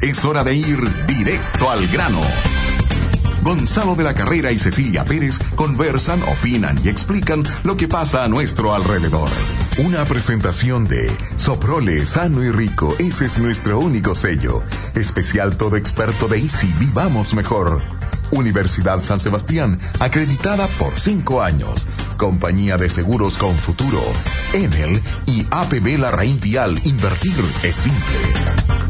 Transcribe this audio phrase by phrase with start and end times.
[0.00, 2.20] Es hora de ir directo al grano.
[3.42, 8.28] Gonzalo de la Carrera y Cecilia Pérez conversan, opinan y explican lo que pasa a
[8.28, 9.28] nuestro alrededor.
[9.78, 14.62] Una presentación de Soprole sano y rico, ese es nuestro único sello.
[14.94, 17.82] Especial todo experto de Easy, vivamos mejor.
[18.30, 21.88] Universidad San Sebastián, acreditada por cinco años.
[22.16, 24.02] Compañía de Seguros con Futuro.
[24.52, 26.80] Enel y APB La Raíz Vial.
[26.84, 28.81] Invertir es simple.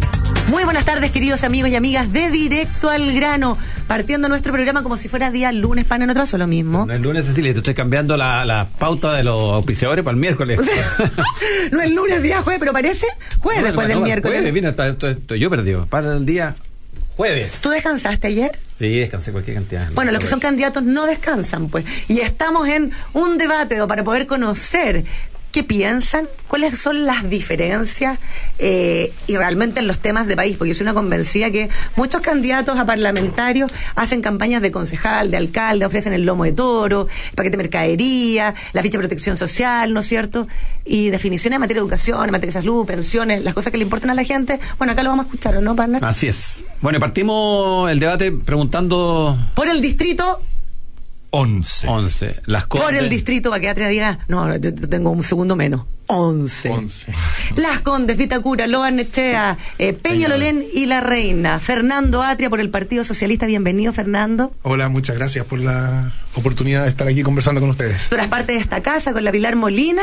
[0.49, 3.57] Muy buenas tardes, queridos amigos y amigas de Directo al Grano.
[3.87, 6.87] Partiendo nuestro programa como si fuera día lunes, para nosotros o lo mismo.
[6.87, 10.21] No es lunes, Cecilia, te estoy cambiando la, la pauta de los auspiciadores para el
[10.21, 10.61] miércoles.
[11.73, 13.07] no es lunes, día jueves, pero parece
[13.41, 14.39] jueves después del miércoles.
[14.39, 15.87] Jueves, mira, estoy yo perdido.
[15.87, 16.55] Para el día
[17.17, 17.61] jueves.
[17.61, 18.59] ¿Tú descansaste ayer?
[18.79, 19.93] Sí, descansé cualquier cantidad.
[19.93, 21.85] Bueno, los que son candidatos no descansan, pues.
[22.09, 25.05] Y estamos en un debate para poder conocer
[25.53, 28.19] qué piensan, cuáles son las diferencias
[28.59, 32.23] eh, y realmente en los temas de país, porque yo soy una convencida que muchos
[32.23, 37.57] candidatos a parlamentarios hacen campañas de concejal, de alcalde, ofrecen el lomo de toro, paquete
[37.57, 40.49] de mercadería, la ficha de protección social, ¿no es cierto?
[40.85, 43.85] Y definiciones en materia de educación, en materia de salud, pensiones, las cosas que le
[43.85, 44.59] importan a la gente.
[44.79, 46.03] Bueno, acá lo vamos a escuchar, ¿o no, partner?
[46.03, 46.65] Así es.
[46.81, 49.37] Bueno, partimos el debate preguntando...
[49.55, 50.41] Por el distrito
[51.35, 51.89] 11.
[51.89, 52.43] 11.
[52.45, 55.87] Las Por el distrito, para que Atria diga, no, yo tengo un segundo menos.
[56.09, 56.69] 11.
[56.69, 57.13] 11.
[57.57, 61.59] Las Condes, Vitacura, Loa Nechea, eh, Peñalolén y La Reina.
[61.59, 63.47] Fernando Atria por el Partido Socialista.
[63.47, 64.53] Bienvenido, Fernando.
[64.61, 68.11] Hola, muchas gracias por la oportunidad de estar aquí conversando con ustedes.
[68.11, 70.03] Tú eres parte de esta casa con la Pilar Molina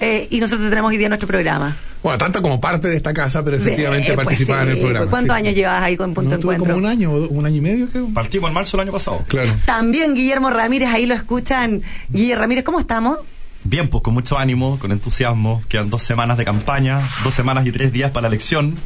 [0.00, 1.76] eh, y nosotros tenemos hoy día nuestro programa.
[2.02, 5.10] Bueno, tanto como parte de esta casa, pero efectivamente pues participaba en el programa.
[5.10, 6.74] ¿Cuántos años llevas ahí con Punto Encuentro?
[6.74, 8.08] Como un año, un año y medio, creo.
[8.14, 9.22] Partimos en marzo del año pasado.
[9.28, 9.52] Claro.
[9.66, 11.82] También Guillermo Ramírez, ahí lo escuchan.
[12.08, 13.18] Guillermo Ramírez, ¿cómo estamos?
[13.64, 15.62] Bien, pues con mucho ánimo, con entusiasmo.
[15.68, 18.76] Quedan dos semanas de campaña, dos semanas y tres días para la elección.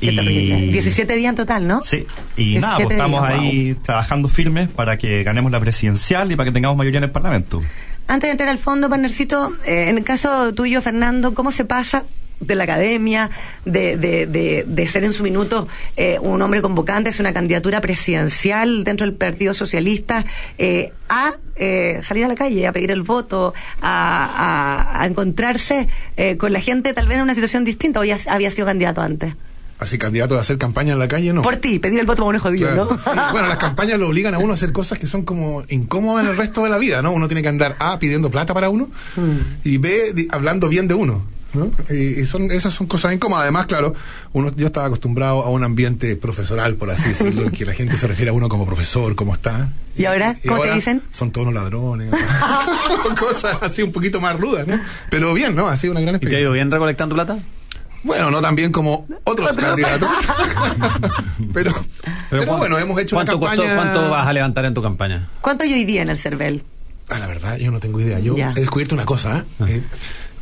[0.00, 1.82] y 17 días en total, ¿no?
[1.84, 2.04] Sí.
[2.36, 6.52] Y nada, pues estamos ahí trabajando firmes para que ganemos la presidencial y para que
[6.52, 7.62] tengamos mayoría en el Parlamento.
[8.08, 12.02] Antes de entrar al fondo, partnercito, eh, en el caso tuyo, Fernando, ¿cómo se pasa
[12.40, 13.30] de la academia,
[13.64, 18.84] de, de, de, ser en su minuto eh, un hombre convocante, es una candidatura presidencial
[18.84, 20.24] dentro del Partido Socialista,
[20.58, 25.88] eh, a eh, salir a la calle, a pedir el voto, a, a, encontrarse
[26.38, 29.34] con la gente tal vez en una situación distinta o ya había sido candidato antes
[29.80, 31.42] así candidato a hacer campaña en la calle, no.
[31.42, 32.98] Por ti, pedir el voto para un jodido, ¿no?
[33.32, 36.30] Bueno, las campañas lo obligan a uno a hacer cosas que son como incómodas en
[36.30, 37.12] el resto de la vida, ¿no?
[37.12, 39.66] Uno tiene que andar A pidiendo plata para uno mm.
[39.66, 41.24] y B hablando bien de uno.
[41.52, 41.70] ¿No?
[41.94, 43.42] Y, son, esas son cosas incómodas.
[43.42, 43.94] Además, claro,
[44.32, 47.96] uno, yo estaba acostumbrado a un ambiente profesoral, por así decirlo, en que la gente
[47.96, 49.68] se refiere a uno como profesor, como está.
[49.96, 50.36] ¿Y ahora?
[50.46, 51.02] ¿Cómo te dicen?
[51.12, 52.12] Son todos los ladrones.
[53.18, 54.78] cosas así un poquito más rudas, ¿no?
[55.10, 55.68] Pero bien, ¿no?
[55.68, 56.38] Ha sido una gran experiencia.
[56.38, 57.38] ¿Y te ha ido bien recolectando plata?
[58.02, 60.08] Bueno, no tan bien como otros candidatos.
[61.52, 61.74] pero,
[62.30, 63.76] pero, bueno, hemos hecho una campaña...
[63.76, 65.28] ¿Cuánto vas a levantar en tu campaña?
[65.40, 66.62] ¿Cuánto hay hoy día en el CERVEL?
[67.08, 68.20] Ah, la verdad, yo no tengo idea.
[68.20, 69.82] Yo he descubierto una cosa, ¿eh?
[69.82, 69.90] Ah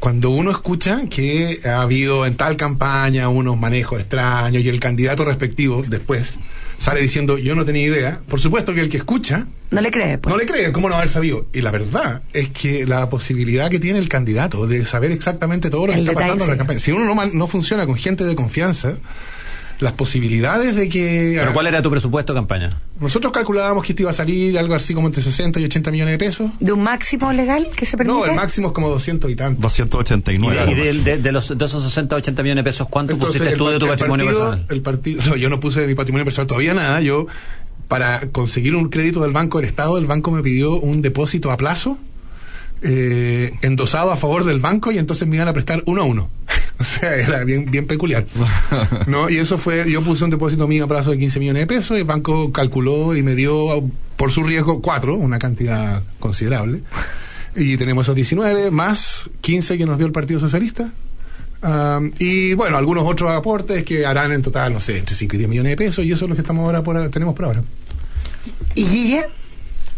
[0.00, 5.24] cuando uno escucha que ha habido en tal campaña unos manejos extraños y el candidato
[5.24, 6.38] respectivo después
[6.78, 10.16] sale diciendo yo no tenía idea, por supuesto que el que escucha no le cree,
[10.16, 10.32] pues.
[10.32, 11.46] no le cree, ¿cómo no haber sabido?
[11.52, 15.88] Y la verdad es que la posibilidad que tiene el candidato de saber exactamente todo
[15.88, 18.34] lo que está pasando en la campaña, si uno no, no funciona con gente de
[18.34, 18.94] confianza,
[19.80, 21.36] las posibilidades de que...
[21.38, 22.80] ¿Pero cuál era tu presupuesto de campaña?
[23.00, 26.12] Nosotros calculábamos que esto iba a salir algo así como entre 60 y 80 millones
[26.12, 26.50] de pesos.
[26.58, 28.18] ¿De un máximo legal que se permite?
[28.18, 29.60] No, el máximo es como 200 y tanto.
[29.60, 30.72] 289.
[30.72, 33.68] ¿Y de, de, los, de esos 60 o 80 millones de pesos, cuánto pusiste tú
[33.68, 34.66] de tu patrimonio personal?
[34.68, 37.00] El partido, no, yo no puse de mi patrimonio personal todavía nada.
[37.00, 37.26] Yo,
[37.86, 41.56] para conseguir un crédito del Banco del Estado, el banco me pidió un depósito a
[41.56, 41.98] plazo
[42.82, 46.30] eh, endosado a favor del banco y entonces me iban a prestar uno a uno.
[46.78, 48.24] o sea, era bien, bien peculiar.
[49.06, 49.28] ¿no?
[49.28, 51.96] Y eso fue, yo puse un depósito mío a plazo de 15 millones de pesos
[51.96, 53.82] y el banco calculó y me dio
[54.16, 56.82] por su riesgo cuatro, una cantidad considerable.
[57.56, 60.92] Y tenemos esos 19 más 15 que nos dio el Partido Socialista.
[62.18, 65.50] y bueno, algunos otros aportes que harán en total, no sé, entre 5 y 10
[65.50, 67.62] millones de pesos y eso es lo que estamos ahora por, tenemos por ahora.
[68.74, 69.24] ¿Y Guille?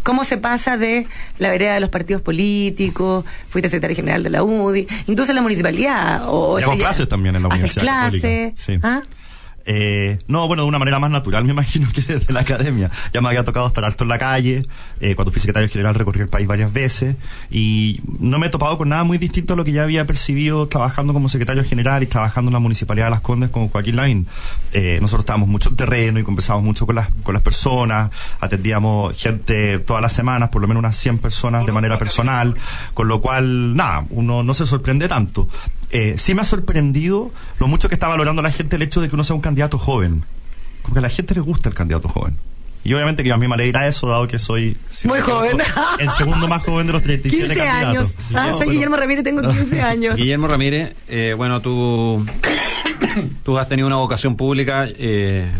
[0.02, 1.06] Cómo se pasa de
[1.38, 5.42] la vereda de los partidos políticos, fuiste secretario general de la UDI, incluso en la
[5.42, 6.28] municipalidad.
[6.28, 7.82] O, hago clases también en la universidad.
[7.82, 8.52] clases.
[8.56, 8.78] Sí.
[8.82, 9.02] ¿Ah?
[9.66, 12.90] Eh, no, bueno, de una manera más natural, me imagino que desde la academia.
[13.12, 14.64] Ya me había tocado estar alto en la calle,
[15.00, 17.16] eh, cuando fui secretario general recorrí el país varias veces
[17.50, 20.68] y no me he topado con nada muy distinto a lo que ya había percibido
[20.68, 24.26] trabajando como secretario general y trabajando en la Municipalidad de Las Condes como Joaquín Lavín.
[24.72, 28.10] Eh, nosotros estábamos mucho en terreno y conversábamos mucho con las, con las personas,
[28.40, 32.54] atendíamos gente todas las semanas, por lo menos unas 100 personas de manera personal,
[32.94, 35.48] con lo cual, nada, uno no se sorprende tanto.
[35.92, 39.08] Eh, sí me ha sorprendido lo mucho que está valorando la gente el hecho de
[39.08, 40.24] que uno sea un candidato joven.
[40.82, 42.36] como que a la gente le gusta el candidato joven.
[42.82, 44.76] Y obviamente que a mí me alegra eso, dado que soy...
[45.04, 45.58] Muy joven.
[45.98, 48.14] El segundo más joven de los 37 15 años.
[48.34, 50.16] Ah, soy Guillermo Ramírez, tengo 15 años.
[50.16, 52.24] Guillermo Ramírez, eh, bueno, tú,
[53.42, 55.50] tú has tenido una vocación pública eh,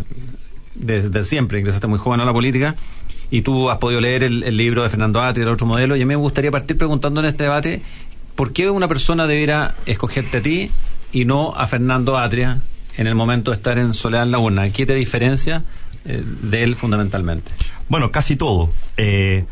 [0.73, 2.75] desde siempre, ingresaste muy joven a la política
[3.29, 6.05] y tú has podido leer el, libro de Fernando Atri, el otro modelo, y a
[6.05, 7.81] mí me gustaría partir preguntando en este debate,
[8.35, 10.71] ¿por qué una persona debiera escogerte a ti
[11.11, 12.61] y no a Fernando Atria
[12.97, 14.69] en el momento de estar en Soledad en la urna?
[14.71, 15.63] ¿Qué te diferencia
[16.05, 17.51] eh, de él fundamentalmente?
[17.89, 18.71] Bueno, casi todo.
[18.97, 19.45] Eh,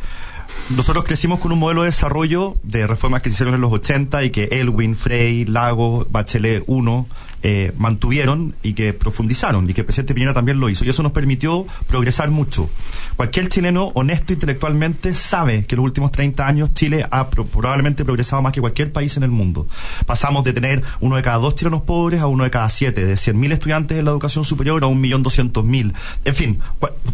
[0.76, 4.24] nosotros crecimos con un modelo de desarrollo de reformas que se hicieron en los 80
[4.24, 7.08] y que Elwin, Frey, Lago, Bachelet 1
[7.44, 10.86] eh, mantuvieron y que profundizaron y que el presidente Piñera también lo hizo.
[10.86, 12.70] Y eso nos permitió progresar mucho.
[13.16, 18.42] Cualquier chileno honesto intelectualmente sabe que en los últimos 30 años Chile ha probablemente progresado
[18.42, 19.68] más que cualquier país en el mundo.
[20.06, 23.14] Pasamos de tener uno de cada dos chilenos pobres a uno de cada siete, de
[23.14, 25.94] 100.000 estudiantes en la educación superior a 1.200.000.
[26.26, 26.60] En fin,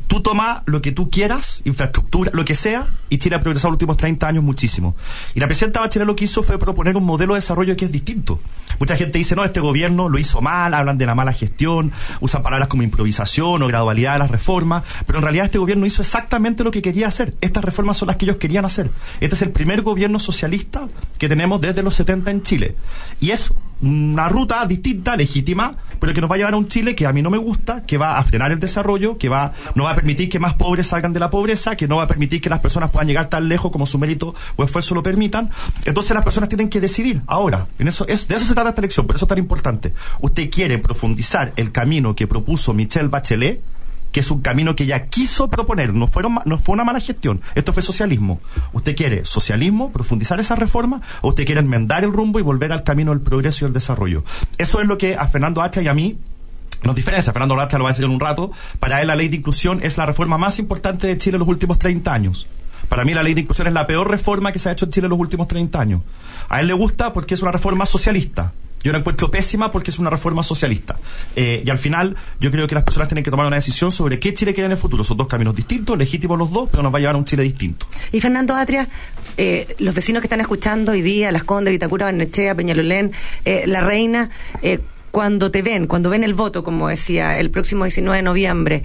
[0.07, 3.73] tú tomas lo que tú quieras, infraestructura, lo que sea, y Chile ha progresado en
[3.73, 4.95] los últimos 30 años muchísimo.
[5.33, 7.91] Y la presidenta Bachelet lo que hizo fue proponer un modelo de desarrollo que es
[7.91, 8.39] distinto.
[8.79, 11.91] Mucha gente dice, no, este gobierno lo hizo mal, hablan de la mala gestión,
[12.21, 16.01] usan palabras como improvisación o gradualidad de las reformas, pero en realidad este gobierno hizo
[16.01, 17.35] exactamente lo que quería hacer.
[17.41, 18.89] Estas reformas son las que ellos querían hacer.
[19.19, 22.75] Este es el primer gobierno socialista que tenemos desde los 70 en Chile.
[23.19, 23.51] Y es
[23.81, 27.13] una ruta distinta, legítima, pero que nos va a llevar a un Chile que a
[27.13, 29.95] mí no me gusta, que va a frenar el desarrollo, que va, no va a
[29.95, 32.59] permitir que más pobres salgan de la pobreza, que no va a permitir que las
[32.59, 35.49] personas puedan llegar tan lejos como su mérito o esfuerzo lo permitan.
[35.85, 37.67] Entonces las personas tienen que decidir ahora.
[37.79, 39.93] En eso, es, de eso se trata esta elección, por eso es tan importante.
[40.21, 43.61] Usted quiere profundizar el camino que propuso Michelle Bachelet,
[44.15, 47.41] que es un camino que ella quiso proponer, no, fueron, no fue una mala gestión,
[47.53, 48.39] esto fue socialismo.
[48.71, 52.83] ¿Usted quiere socialismo, profundizar esa reforma, o usted quiere enmendar el rumbo y volver al
[52.83, 54.23] camino del progreso y el desarrollo?
[54.57, 56.17] Eso es lo que a Fernando Hacha y a mí
[56.81, 57.33] nos diferencia.
[57.33, 58.51] Fernando Hacha lo va a decir en un rato.
[58.79, 61.49] Para él la ley de inclusión es la reforma más importante de Chile en los
[61.49, 62.47] últimos 30 años.
[62.87, 64.91] Para mí la ley de inclusión es la peor reforma que se ha hecho en
[64.91, 66.03] Chile en los últimos 30 años.
[66.47, 68.53] A él le gusta porque es una reforma socialista.
[68.85, 70.95] Yo la encuentro pésima porque es una reforma socialista.
[71.35, 74.19] Eh, y al final, yo creo que las personas tienen que tomar una decisión sobre
[74.19, 75.03] qué Chile quiere en el futuro.
[75.03, 77.41] Son dos caminos distintos, legítimos los dos, pero nos va a llevar a un Chile
[77.41, 77.87] distinto.
[78.11, 78.87] Y Fernando Atria,
[79.37, 83.11] eh, los vecinos que están escuchando hoy día, Las Condes, Itacura, Barnechea, Peñalolén,
[83.43, 84.29] eh, La Reina,
[85.09, 88.83] cuando te ven, cuando ven el voto, como decía, el próximo 19 de noviembre,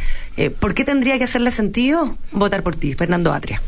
[0.61, 3.61] ¿por qué tendría que hacerle sentido votar por ti, Fernando Atria?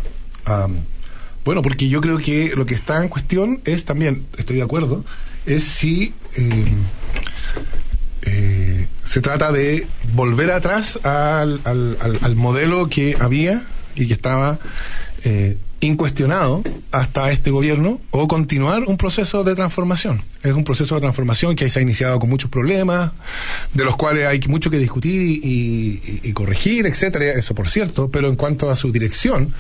[1.44, 5.04] bueno, porque yo creo que lo que está en cuestión es también, estoy de acuerdo,
[5.46, 6.64] es si eh,
[8.22, 13.62] eh, se trata de volver atrás al, al, modelo que había
[13.94, 14.58] y que estaba
[15.24, 16.62] eh, incuestionado
[16.92, 20.22] hasta este gobierno o continuar un proceso de transformación.
[20.42, 23.12] Es un proceso de transformación que se ha iniciado con muchos problemas,
[23.74, 28.36] de los cuales hay mucho que discutir y, corregir, etcétera, eso por cierto, pero en
[28.36, 29.52] cuanto a su dirección,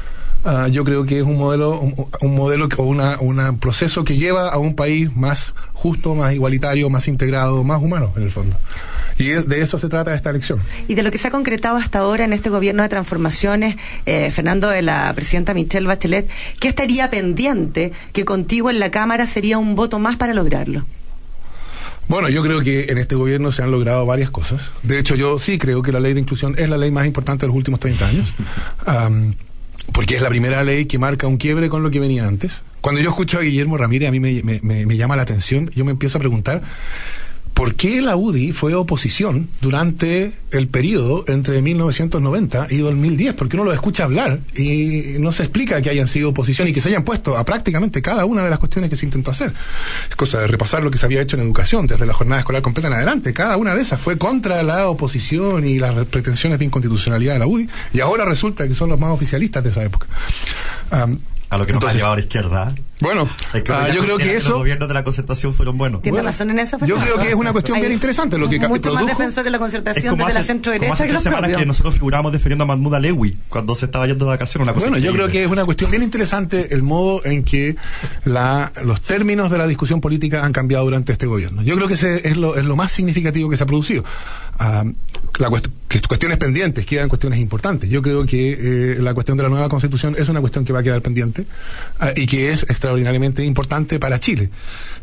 [0.44, 4.48] ah, yo creo que es un modelo, un, modelo o una, un proceso que lleva
[4.48, 8.56] a un país más justo, más igualitario, más integrado, más humano, en el fondo.
[9.18, 10.58] Y de eso se trata esta elección.
[10.88, 14.30] Y de lo que se ha concretado hasta ahora en este gobierno de transformaciones, eh,
[14.32, 16.28] Fernando, de la presidenta Michelle Bachelet,
[16.60, 20.84] ¿qué estaría pendiente que contigo en la Cámara sería un voto más para lograrlo?
[22.08, 24.72] Bueno, yo creo que en este gobierno se han logrado varias cosas.
[24.82, 27.42] De hecho, yo sí creo que la ley de inclusión es la ley más importante
[27.42, 28.34] de los últimos 30 años.
[29.92, 32.62] Porque es la primera ley que marca un quiebre con lo que venía antes.
[32.80, 35.92] Cuando yo escucho a Guillermo Ramírez, a mí me, me llama la atención, yo me
[35.92, 36.62] empiezo a preguntar
[37.54, 43.34] ¿Por qué la UDI fue oposición durante el periodo entre 1990 y 2010?
[43.34, 46.80] Porque uno lo escucha hablar y no se explica que hayan sido oposición y que
[46.80, 49.52] se hayan puesto a prácticamente cada una de las cuestiones que se intentó hacer.
[50.08, 52.62] Es cosa de repasar lo que se había hecho en educación desde la jornada escolar
[52.62, 53.32] completa en adelante.
[53.34, 57.46] Cada una de esas fue contra la oposición y las pretensiones de inconstitucionalidad de la
[57.46, 60.06] UDI y ahora resulta que son los más oficialistas de esa época.
[60.90, 62.74] a lo que nos ha llevado a la izquierda.
[63.02, 63.28] Bueno,
[63.68, 64.50] ah, yo creo que eso.
[64.50, 66.02] Los gobiernos de la concertación fueron buenos.
[66.02, 68.38] Tiene razón en eso, Yo creo que es una cuestión bien interesante.
[68.38, 70.86] Lo que mucho más defensor de la concertación de la centro derecha.
[70.86, 74.24] Como hace tres semanas que nosotros figuramos defendiendo a Mahmoud Alewi cuando se estaba yendo
[74.24, 74.66] de vacaciones.
[74.66, 77.76] Una cosa bueno, yo creo que es una cuestión bien interesante el modo en que
[78.24, 81.62] la, los términos de la discusión política han cambiado durante este gobierno.
[81.62, 84.04] Yo creo que ese es lo, es lo más significativo que se ha producido.
[84.60, 84.92] Uh,
[85.38, 85.50] la
[85.88, 87.88] que cuestiones pendientes, quedan cuestiones importantes.
[87.88, 90.80] Yo creo que eh, la cuestión de la nueva constitución es una cuestión que va
[90.80, 91.46] a quedar pendiente
[92.00, 94.50] uh, y que es extraordinaria extraordinariamente importante para Chile.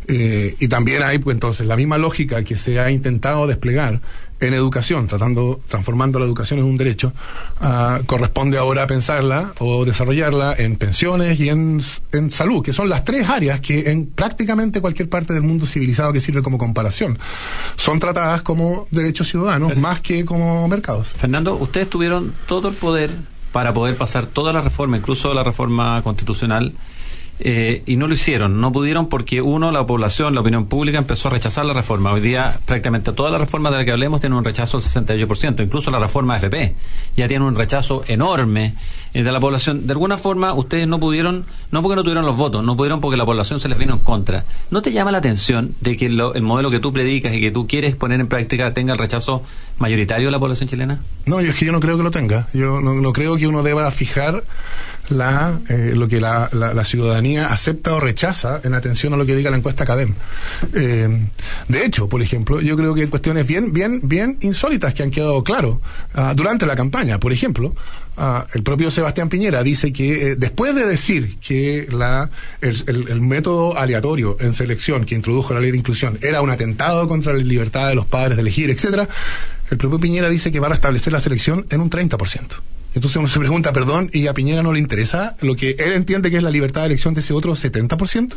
[0.08, 4.02] Eh, y también hay, pues entonces, la misma lógica que se ha intentado desplegar
[4.40, 7.12] en educación, tratando, transformando la educación en un derecho,
[7.60, 11.82] ah, corresponde ahora pensarla o desarrollarla en pensiones y en,
[12.14, 16.14] en salud, que son las tres áreas que en prácticamente cualquier parte del mundo civilizado
[16.14, 17.20] que sirve como comparación
[17.76, 21.08] son tratadas como derechos ciudadanos más que como mercados.
[21.10, 23.12] Fernando, ustedes tuvieron todo el poder
[23.52, 26.74] para poder pasar toda la reforma, incluso la reforma constitucional,
[27.40, 28.60] eh, y no lo hicieron.
[28.62, 32.12] No pudieron porque, uno, la población, la opinión pública empezó a rechazar la reforma.
[32.12, 35.64] Hoy día, prácticamente toda la reforma de la que hablemos tiene un rechazo del 68%,
[35.64, 36.76] incluso la reforma FP
[37.16, 38.76] ya tiene un rechazo enorme
[39.14, 39.88] eh, de la población.
[39.88, 43.18] De alguna forma, ustedes no pudieron, no porque no tuvieron los votos, no pudieron porque
[43.18, 44.46] la población se les vino en contra.
[44.70, 47.52] ¿No te llama la atención de que lo- el modelo que tú predicas y que
[47.52, 49.44] tú quieres poner en práctica tenga el rechazo
[49.78, 51.00] mayoritario de la población chilena?
[51.26, 52.48] No, yo es que yo no creo que lo tenga.
[52.54, 54.44] Yo no, no creo que uno deba fijar
[55.10, 59.26] la, eh, lo que la, la- la ciudadanía acepta o rechaza en atención a lo
[59.26, 60.14] que diga la encuesta Academ.
[60.74, 61.28] Eh,
[61.68, 65.12] de hecho, por ejemplo, yo creo que hay cuestiones bien, bien, bien insólitas que han
[65.12, 65.82] quedado claro
[66.14, 67.20] ah, durante la campaña.
[67.20, 67.76] Por ejemplo,
[68.18, 72.30] ah, el propio Sebastián Piñera dice que eh, después de decir que la,
[72.62, 76.50] el, el- el método aleatorio en selección que introdujo la ley de inclusión era un
[76.50, 79.08] atentado contra la libertad de los padres de elegir, etcétera,
[79.72, 82.48] el propio Piñera dice que va a restablecer la selección en un 30%.
[82.96, 86.32] Entonces uno se pregunta, perdón, ¿y a Piñera no le interesa lo que él entiende
[86.32, 88.34] que es la libertad de elección de ese otro 70%?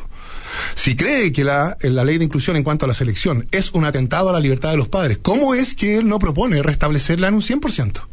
[0.75, 3.87] Si cree que la, la ley de inclusión en cuanto a la selección es un
[3.87, 7.35] atentado a la libertad de los padres, ¿cómo es que él no propone restablecerla en
[7.35, 8.12] un 100%?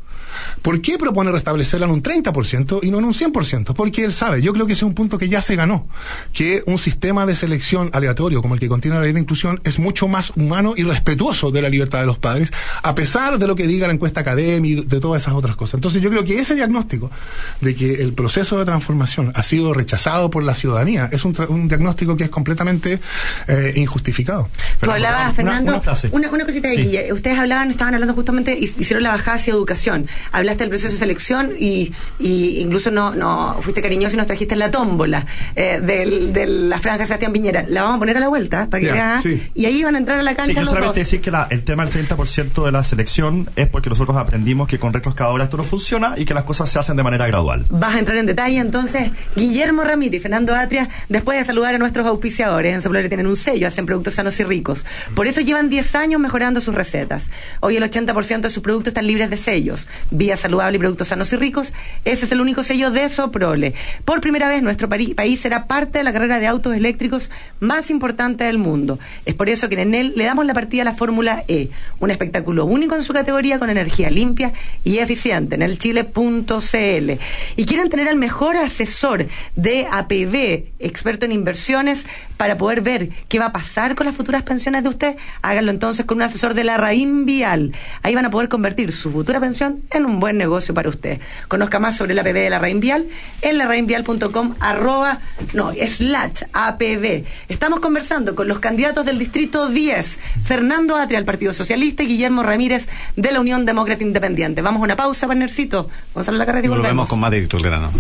[0.62, 3.74] ¿Por qué propone restablecerla en un 30% y no en un 100%?
[3.74, 5.88] Porque él sabe, yo creo que ese es un punto que ya se ganó,
[6.34, 9.80] que un sistema de selección aleatorio como el que contiene la ley de inclusión es
[9.80, 12.52] mucho más humano y respetuoso de la libertad de los padres,
[12.84, 15.76] a pesar de lo que diga la encuesta académica y de todas esas otras cosas.
[15.76, 17.10] Entonces yo creo que ese diagnóstico
[17.62, 21.48] de que el proceso de transformación ha sido rechazado por la ciudadanía es un, tra-
[21.50, 23.00] un diagnóstico que es completamente
[23.48, 24.50] eh, injustificado.
[24.80, 26.82] Tú hablabas, una- Fernando, una una, una cosita de Sí.
[26.84, 27.14] Guille.
[27.14, 30.08] Ustedes hablaban, estaban hablando justamente, hi- hicieron la bajada hacia educación.
[30.32, 34.56] Hablaste del proceso de selección y, y incluso no, no fuiste cariñoso y nos trajiste
[34.56, 37.66] la tómbola eh, del- de la franja de Sebastián Piñera.
[37.68, 39.24] La vamos a poner a la vuelta para que Ya, veas.
[39.24, 39.42] sí.
[39.56, 41.06] Y ahí van a entrar a la Sí, cancha yo los solamente dos.
[41.08, 44.78] decir que la- el tema del 30% de la selección es porque nosotros aprendimos que
[44.80, 47.66] con retroexcavadora esto no funciona y que las cosas se hacen de manera gradual.
[47.70, 51.78] Vas a entrar en detalle entonces, Guillermo Ramírez y Fernando Atria, después de saludar a
[51.78, 54.86] nuestros auspiciadores, en Soplore tienen un sello, hacen productos sanos y ricos.
[55.16, 57.26] Por eso llevan 10 años mejorando sus recetas.
[57.62, 59.88] Hoy el 80% de sus productos están libres de sellos.
[60.20, 61.74] Vía saludable y productos sanos y ricos,
[62.04, 63.74] ese es el único sello de Soprole.
[64.04, 68.44] Por primera vez nuestro país será parte de la carrera de autos eléctricos más importante
[68.44, 69.00] del mundo.
[69.26, 71.70] Es por eso que en él le damos la partida a la Fórmula E,
[72.02, 74.52] un espectáculo único en su categoría con energía limpia
[74.84, 77.12] y eficiente en el chile.cl.
[77.56, 83.40] Y quieren tener al mejor asesor de APB, experto en inversiones, para poder ver qué
[83.40, 85.16] va a pasar con las futuras pensiones de usted.
[85.42, 87.72] Háganlo entonces con un asesor de la Raín Vial.
[88.04, 91.20] Ahí van a poder convertir su futura pensión en un buen negocio para usted.
[91.48, 93.08] Conozca más sobre el APB de la Raín Vial
[93.42, 95.20] en larrainvial.com arroba,
[95.54, 97.24] no, slash APB.
[97.48, 102.44] Estamos conversando con los candidatos del Distrito 10, Fernando Atria al Partido Socialista y Guillermo
[102.44, 104.62] Ramírez de la Unión Demócrata Independiente.
[104.62, 105.90] Vamos a una pausa, partnercito.
[106.14, 107.10] Gonzalo La Carrera y Y volvemos volvemos.
[107.10, 107.92] con más directo el grano.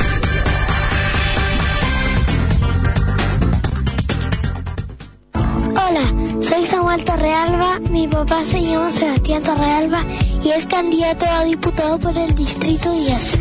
[5.69, 10.03] Hola, soy Samuel Torrealba, mi papá se llama Sebastián Torrealba
[10.43, 13.31] y es candidato a diputado por el Distrito 10.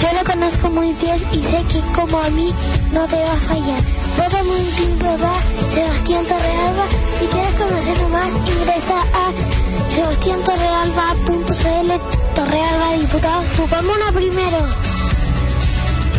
[0.00, 2.52] Yo lo conozco muy bien y sé que como a mí
[2.92, 3.80] no te va a fallar.
[4.16, 5.34] Vota por mi papá,
[5.72, 6.86] Sebastián Torrealba.
[7.18, 9.32] Si quieres conocer más, ingresa a
[9.94, 11.90] sebastiantorrealba.cl
[12.34, 13.42] Torrealba diputado.
[13.56, 14.58] Tu comuna primero.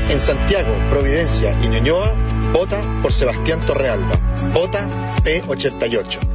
[0.09, 2.13] En Santiago, Providencia y Ñuñoa,
[2.51, 4.19] vota por Sebastián Torrealba.
[4.53, 4.87] Vota
[5.23, 6.34] P88.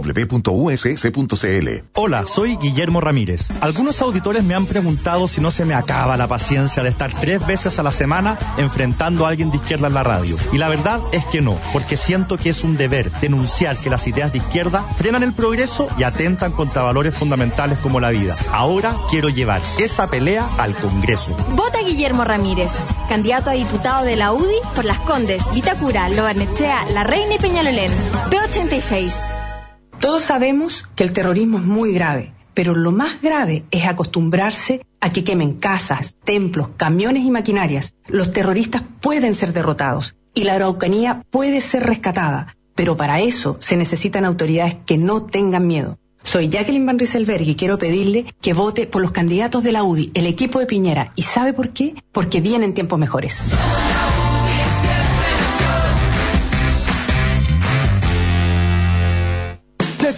[0.00, 1.68] www.uss.cl.
[1.94, 3.48] Hola, soy Guillermo Ramírez.
[3.60, 7.44] Algunos auditores me han preguntado si no se me acaba la paciencia de estar tres
[7.46, 10.36] veces a la semana enfrentando a alguien de izquierda en la radio.
[10.52, 14.06] Y la verdad es que no, porque siento que es un deber denunciar que las
[14.06, 18.36] ideas de izquierda frenan el progreso y atentan contra valores fundamentales como la vida.
[18.52, 21.36] Ahora quiero llevar esa pelea al Congreso.
[21.50, 22.72] Vota Guillermo Ramírez,
[23.08, 27.92] candidato a diputado de la UDI por Las Condes, Vitacura, Lobarnechea, La Reina y Peñalolén.
[28.30, 29.37] P86.
[30.00, 35.10] Todos sabemos que el terrorismo es muy grave, pero lo más grave es acostumbrarse a
[35.10, 37.94] que quemen casas, templos, camiones y maquinarias.
[38.06, 43.76] Los terroristas pueden ser derrotados y la Araucanía puede ser rescatada, pero para eso se
[43.76, 45.98] necesitan autoridades que no tengan miedo.
[46.22, 50.12] Soy Jacqueline Van Rieselberg y quiero pedirle que vote por los candidatos de la UDI,
[50.14, 51.12] el equipo de Piñera.
[51.16, 51.94] ¿Y sabe por qué?
[52.12, 53.42] Porque vienen tiempos mejores.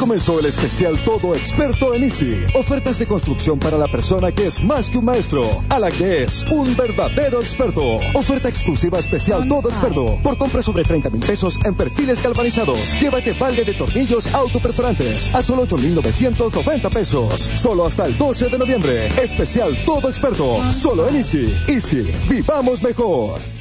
[0.00, 2.47] Comenzó el especial Todo Experto en Easy.
[2.54, 6.23] Ofertas de construcción para la persona que es más que un maestro, a la que
[6.23, 7.99] es un verdadero experto.
[8.14, 10.19] Oferta exclusiva especial Todo Experto.
[10.23, 12.99] Por compra sobre 30 mil pesos en perfiles galvanizados.
[12.99, 17.50] Llévate balde de tornillos autoperforantes a solo 8,990 pesos.
[17.57, 19.07] Solo hasta el 12 de noviembre.
[19.23, 20.73] Especial Todo Experto.
[20.73, 21.54] Solo en Easy.
[21.69, 22.11] Easy.
[22.26, 23.60] Vivamos mejor.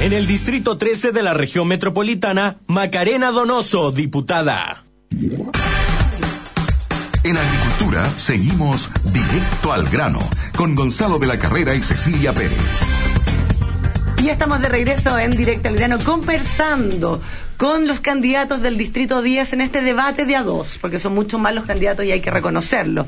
[0.00, 4.84] En el distrito 13 de la región metropolitana, Macarena Donoso, diputada.
[7.22, 10.20] En agricultura seguimos directo al grano
[10.56, 12.56] con Gonzalo de la Carrera y Cecilia Pérez.
[14.16, 17.20] Y ya estamos de regreso en Directo al Grano conversando
[17.60, 21.38] con los candidatos del Distrito 10 en este debate de a dos, porque son muchos
[21.38, 23.06] más los candidatos y hay que reconocerlo.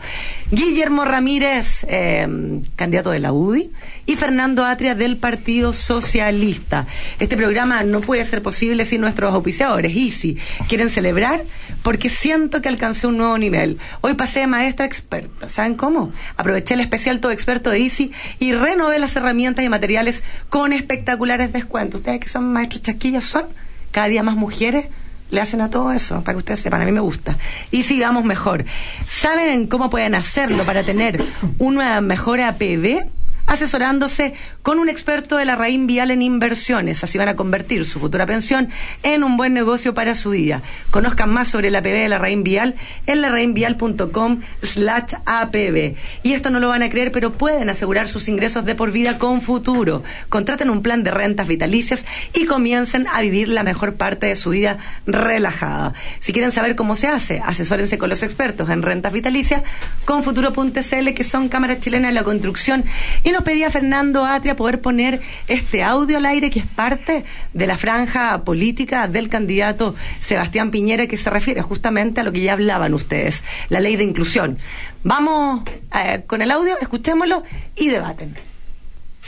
[0.50, 2.28] Guillermo Ramírez, eh,
[2.76, 3.70] candidato de la UDI,
[4.04, 6.86] y Fernando Atria del Partido Socialista.
[7.18, 9.96] Este programa no puede ser posible sin nuestros auspiciadores.
[9.96, 10.36] Y
[10.68, 11.44] quieren celebrar,
[11.82, 13.78] porque siento que alcancé un nuevo nivel.
[14.02, 15.48] Hoy pasé de maestra experta.
[15.48, 16.12] ¿Saben cómo?
[16.36, 21.54] Aproveché el especial Todo Experto de Easy y renové las herramientas y materiales con espectaculares
[21.54, 22.00] descuentos.
[22.00, 23.46] Ustedes que son maestros chasquillas son
[23.92, 24.88] cada día más mujeres
[25.30, 27.38] le hacen a todo eso, para que ustedes sepan, a mí me gusta.
[27.70, 28.64] Y sigamos mejor.
[29.06, 31.24] ¿Saben cómo pueden hacerlo para tener
[31.58, 33.06] una mejor APB?
[33.46, 37.04] Asesorándose con un experto de la Raín Vial en inversiones.
[37.04, 38.68] Así van a convertir su futura pensión
[39.02, 40.62] en un buen negocio para su vida.
[40.90, 42.74] Conozcan más sobre la APB de la Raín Vial
[43.06, 45.94] en larrainvial.com slash APB.
[46.22, 49.18] Y esto no lo van a creer, pero pueden asegurar sus ingresos de por vida
[49.18, 50.02] con futuro.
[50.28, 54.50] Contraten un plan de rentas vitalicias y comiencen a vivir la mejor parte de su
[54.50, 55.94] vida relajada.
[56.20, 59.62] Si quieren saber cómo se hace, asesórense con los expertos en rentas vitalicias
[60.04, 62.84] con futuro.cl, que son cámaras chilenas de la construcción.
[63.32, 67.76] Nos pedía Fernando Atria poder poner este audio al aire que es parte de la
[67.76, 72.94] franja política del candidato Sebastián Piñera que se refiere justamente a lo que ya hablaban
[72.94, 74.58] ustedes, la ley de inclusión.
[75.02, 75.62] Vamos
[75.94, 77.42] eh, con el audio, escuchémoslo
[77.76, 78.36] y debaten.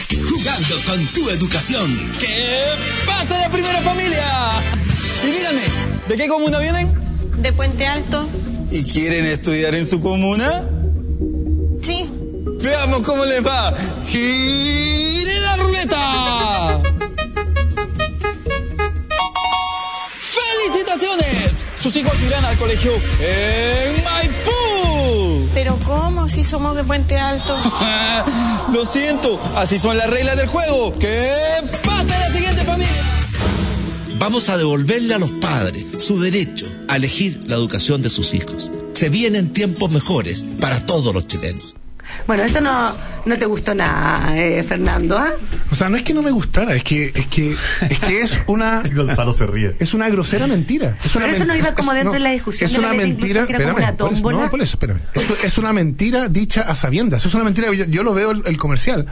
[0.08, 2.12] Jugando con tu educación.
[2.20, 4.24] ¿Qué pasa la primera familia?
[5.22, 5.62] Y díganme,
[6.08, 6.88] ¿de qué comuna vienen?
[7.40, 8.28] De Puente Alto.
[8.70, 10.68] ¿Y quieren estudiar en su comuna?
[11.82, 12.10] Sí.
[12.44, 13.72] Veamos cómo les va.
[14.07, 16.80] ¡Gire la ruleta!
[20.18, 21.64] ¡Felicitaciones!
[21.80, 25.48] Sus hijos irán al colegio en Maipú.
[25.54, 27.57] Pero ¿cómo si somos de Puente Alto?
[28.72, 30.92] Lo siento, así son las reglas del juego.
[30.98, 31.30] ¿Qué
[31.85, 33.02] pasa la siguiente familia?
[34.18, 38.70] Vamos a devolverle a los padres su derecho a elegir la educación de sus hijos.
[38.94, 41.74] Se vienen tiempos mejores para todos los chilenos.
[42.26, 42.94] Bueno, esto no,
[43.26, 45.32] no te gustó nada, eh, Fernando, ¿ah?
[45.70, 47.54] O sea, no es que no me gustara, es que es que
[47.90, 49.76] es que es una Gonzalo se ríe.
[49.78, 50.96] es una grosera mentira.
[51.04, 52.88] Es una Pero eso no iba como es- dentro de la discusión Es de la
[52.92, 54.40] una mentira, como espérame, una por eso- tómbola.
[54.40, 55.00] no, por eso, espérame.
[55.44, 58.56] Es una mentira dicha a sabiendas, es una mentira, yo, yo lo veo el, el
[58.56, 59.06] comercial.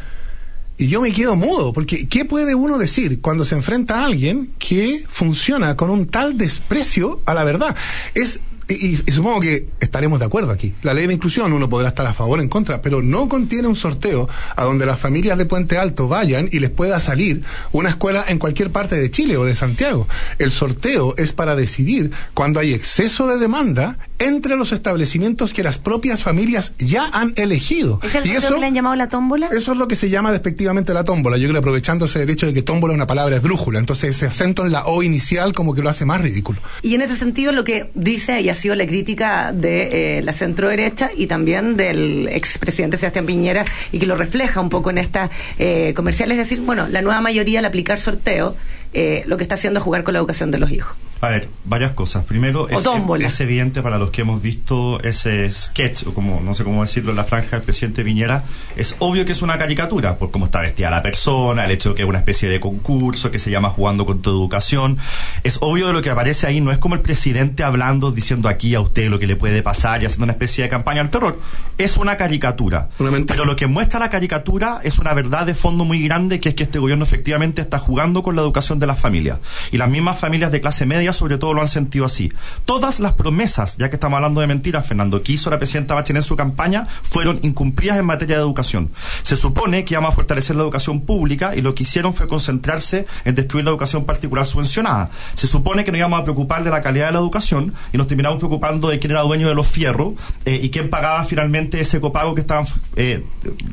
[0.79, 4.53] Y yo me quedo mudo, porque ¿qué puede uno decir cuando se enfrenta a alguien
[4.59, 7.77] que funciona con un tal desprecio a la verdad?
[8.15, 8.41] Es
[8.81, 10.75] y, y supongo que estaremos de acuerdo aquí.
[10.83, 13.69] La ley de inclusión uno podrá estar a favor o en contra, pero no contiene
[13.69, 17.91] un sorteo a donde las familias de Puente Alto vayan y les pueda salir una
[17.91, 20.07] escuela en cualquier parte de Chile o de Santiago.
[20.39, 25.79] El sorteo es para decidir cuando hay exceso de demanda entre los establecimientos que las
[25.79, 28.01] propias familias ya han elegido.
[28.03, 29.49] ¿Es el y eso, que le han llamado la tómbola?
[29.49, 31.37] eso es lo que se llama despectivamente la tómbola.
[31.37, 34.65] Yo creo aprovechando ese derecho de que tómbola es una palabra esdrújula, entonces ese acento
[34.65, 36.61] en la O inicial como que lo hace más ridículo.
[36.83, 40.33] Y en ese sentido lo que dice y ha sido la crítica de eh, la
[40.33, 44.99] centro derecha y también del expresidente Sebastián Piñera y que lo refleja un poco en
[44.99, 48.55] esta eh, comercial, es decir, bueno, la nueva mayoría al aplicar sorteo
[48.95, 50.97] eh, lo que está haciendo es jugar con la educación de los hijos.
[51.23, 52.25] A ver, varias cosas.
[52.25, 52.85] Primero, es,
[53.21, 57.13] es evidente para los que hemos visto ese sketch, o como no sé cómo decirlo,
[57.13, 58.43] en la franja del presidente Piñera,
[58.75, 61.95] es obvio que es una caricatura, por cómo está vestida la persona, el hecho de
[61.95, 64.99] que es una especie de concurso que se llama Jugando con tu educación.
[65.45, 68.75] Es obvio de lo que aparece ahí, no es como el presidente hablando, diciendo aquí
[68.75, 71.39] a usted lo que le puede pasar y haciendo una especie de campaña al terror.
[71.79, 72.89] Es una caricatura.
[72.99, 76.57] Pero lo que muestra la caricatura es una verdad de fondo muy grande, que es
[76.57, 79.39] que este gobierno efectivamente está jugando con la educación de las familias.
[79.71, 82.33] Y las mismas familias de clase media, sobre todo, lo han sentido así.
[82.65, 86.23] Todas las promesas, ya que estamos hablando de mentiras, Fernando, que hizo la presidenta Bachelet
[86.23, 88.91] en su campaña, fueron incumplidas en materia de educación.
[89.23, 93.07] Se supone que íbamos a fortalecer la educación pública y lo que hicieron fue concentrarse
[93.25, 95.11] en destruir la educación particular subvencionada.
[95.35, 98.07] Se supone que nos íbamos a preocupar de la calidad de la educación y nos
[98.07, 102.01] terminamos preocupando de quién era dueño de los fierros eh, y quién pagaba finalmente ese
[102.01, 103.25] copago que estaban, eh,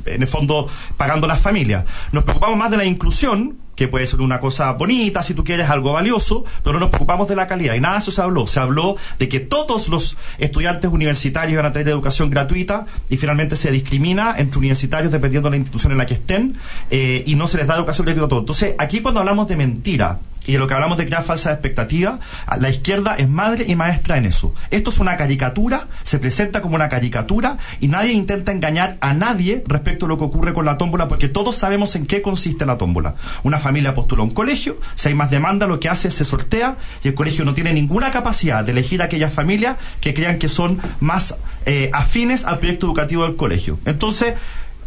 [0.05, 1.85] en el fondo, pagando las familias.
[2.11, 5.69] Nos preocupamos más de la inclusión que puede ser una cosa bonita, si tú quieres,
[5.69, 7.75] algo valioso, pero no nos preocupamos de la calidad.
[7.75, 8.45] Y nada de eso se habló.
[8.45, 13.55] Se habló de que todos los estudiantes universitarios van a tener educación gratuita y finalmente
[13.55, 16.57] se discrimina entre universitarios dependiendo de la institución en la que estén
[16.91, 18.41] eh, y no se les da educación gratuita a todos.
[18.41, 22.19] Entonces, aquí cuando hablamos de mentira, y lo que hablamos de crear falsas expectativas,
[22.57, 24.53] la izquierda es madre y maestra en eso.
[24.71, 29.63] Esto es una caricatura, se presenta como una caricatura y nadie intenta engañar a nadie
[29.67, 32.77] respecto a lo que ocurre con la tómbola porque todos sabemos en qué consiste la
[32.77, 33.15] tómbola.
[33.43, 36.77] Una familia postula un colegio, si hay más demanda lo que hace es se sortea
[37.03, 40.49] y el colegio no tiene ninguna capacidad de elegir a aquellas familias que crean que
[40.49, 43.79] son más eh, afines al proyecto educativo del colegio.
[43.85, 44.33] Entonces,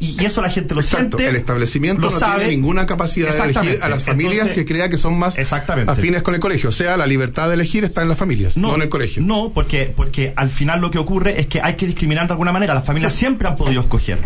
[0.02, 1.28] y, eso la gente lo Exacto, siente.
[1.28, 2.40] el establecimiento no sabe.
[2.40, 5.92] tiene ninguna capacidad de elegir a las familias Entonces, que crea que son más Exactamente.
[5.92, 6.70] afines con el colegio.
[6.70, 9.22] O sea, la libertad de elegir está en las familias, no, en el colegio.
[9.22, 12.52] No, porque, porque al final lo que ocurre es que hay que discriminar de alguna
[12.52, 12.74] manera.
[12.74, 14.18] Las familias siempre han podido escoger.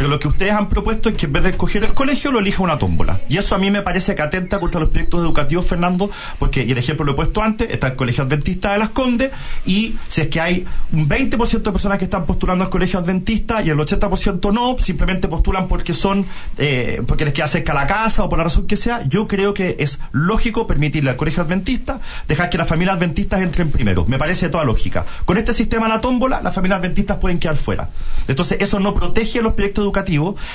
[0.00, 2.38] Pero lo que ustedes han propuesto es que en vez de escoger el colegio, lo
[2.38, 3.20] elija una tómbola.
[3.28, 6.72] Y eso a mí me parece que atenta contra los proyectos educativos, Fernando, porque, y
[6.72, 9.30] el ejemplo lo he puesto antes, está el Colegio Adventista de Las Condes,
[9.66, 13.60] y si es que hay un 20% de personas que están postulando al Colegio Adventista
[13.60, 16.24] y el 80% no, simplemente postulan porque son,
[16.56, 19.52] eh, porque les queda cerca la casa o por la razón que sea, yo creo
[19.52, 24.06] que es lógico permitirle al Colegio Adventista dejar que las familias adventistas entren primero.
[24.06, 25.04] Me parece toda lógica.
[25.26, 27.90] Con este sistema de la tómbola, las familias adventistas pueden quedar fuera.
[28.28, 29.89] Entonces, eso no protege los proyectos educativos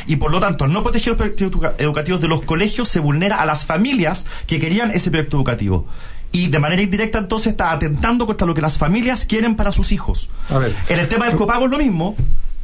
[0.08, 3.00] y por lo tanto, al no proteger los proyectos educa- educativos de los colegios, se
[3.00, 5.86] vulnera a las familias que querían ese proyecto educativo.
[6.32, 9.92] Y de manera indirecta, entonces, está atentando contra lo que las familias quieren para sus
[9.92, 10.30] hijos.
[10.50, 10.76] A ver.
[10.90, 12.16] En el tema del copago es lo mismo.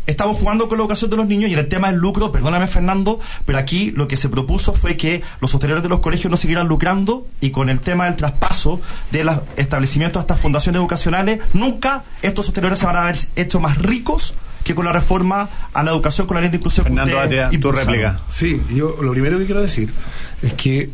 [0.07, 2.65] Estamos jugando con la educación de los niños y en el tema del lucro, perdóname
[2.65, 6.37] Fernando, pero aquí lo que se propuso fue que los hosteleros de los colegios no
[6.37, 8.81] siguieran lucrando y con el tema del traspaso
[9.11, 13.59] de los establecimientos a estas fundaciones educacionales, nunca estos hosteleros se van a haber hecho
[13.59, 16.85] más ricos que con la reforma a la educación con la ley de inclusión.
[16.85, 17.17] Fernando
[17.59, 18.19] tu réplica.
[18.31, 19.93] Sí, yo lo primero que quiero decir
[20.41, 20.89] es que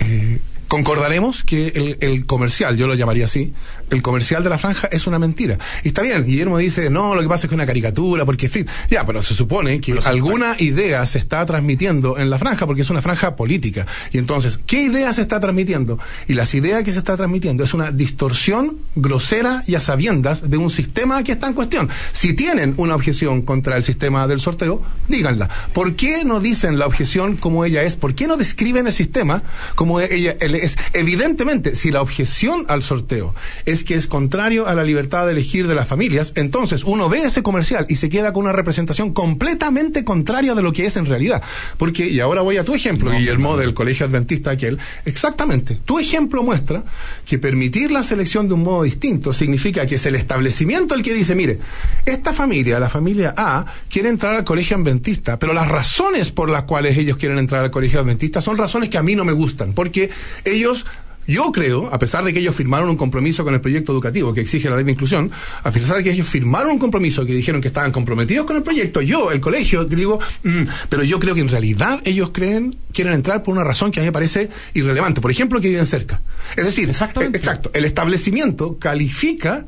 [0.00, 3.52] eh, concordaremos que el, el comercial, yo lo llamaría así,
[3.90, 5.58] el comercial de la franja es una mentira.
[5.84, 8.46] Y está bien, Guillermo dice, no, lo que pasa es que es una caricatura, porque
[8.46, 12.66] en fin, ya, pero se supone que alguna idea se está transmitiendo en la franja,
[12.66, 13.86] porque es una franja política.
[14.12, 15.98] Y entonces, ¿qué idea se está transmitiendo?
[16.26, 20.56] Y las ideas que se está transmitiendo es una distorsión grosera y a sabiendas de
[20.56, 21.88] un sistema que está en cuestión.
[22.12, 25.48] Si tienen una objeción contra el sistema del sorteo, díganla.
[25.72, 27.96] ¿Por qué no dicen la objeción como ella es?
[27.96, 29.42] ¿Por qué no describen el sistema
[29.74, 30.76] como ella es?
[30.92, 35.66] Evidentemente, si la objeción al sorteo es que es contrario a la libertad de elegir
[35.66, 40.04] de las familias, entonces uno ve ese comercial y se queda con una representación completamente
[40.04, 41.42] contraria de lo que es en realidad.
[41.76, 46.42] Porque, y ahora voy a tu ejemplo, Guillermo, del colegio adventista aquel, exactamente, tu ejemplo
[46.42, 46.84] muestra
[47.24, 51.14] que permitir la selección de un modo distinto significa que es el establecimiento el que
[51.14, 51.58] dice, mire,
[52.04, 56.62] esta familia, la familia A, quiere entrar al colegio adventista, pero las razones por las
[56.62, 59.72] cuales ellos quieren entrar al colegio adventista son razones que a mí no me gustan,
[59.72, 60.10] porque
[60.46, 60.86] ellos
[61.26, 64.40] yo creo, a pesar de que ellos firmaron un compromiso con el proyecto educativo que
[64.40, 65.30] exige la ley de inclusión,
[65.62, 68.62] a pesar de que ellos firmaron un compromiso que dijeron que estaban comprometidos con el
[68.62, 73.12] proyecto, yo, el colegio, digo, mm, pero yo creo que en realidad ellos creen, quieren
[73.12, 75.20] entrar por una razón que a mí me parece irrelevante.
[75.20, 76.20] Por ejemplo, que viven cerca.
[76.56, 79.66] Es decir, eh, exacto, el establecimiento califica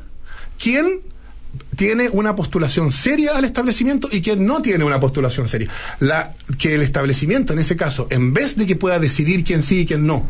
[0.57, 1.01] quién
[1.75, 5.69] tiene una postulación seria al establecimiento y quién no tiene una postulación seria.
[5.99, 9.81] La, que el establecimiento, en ese caso, en vez de que pueda decidir quién sí
[9.81, 10.29] y quién no,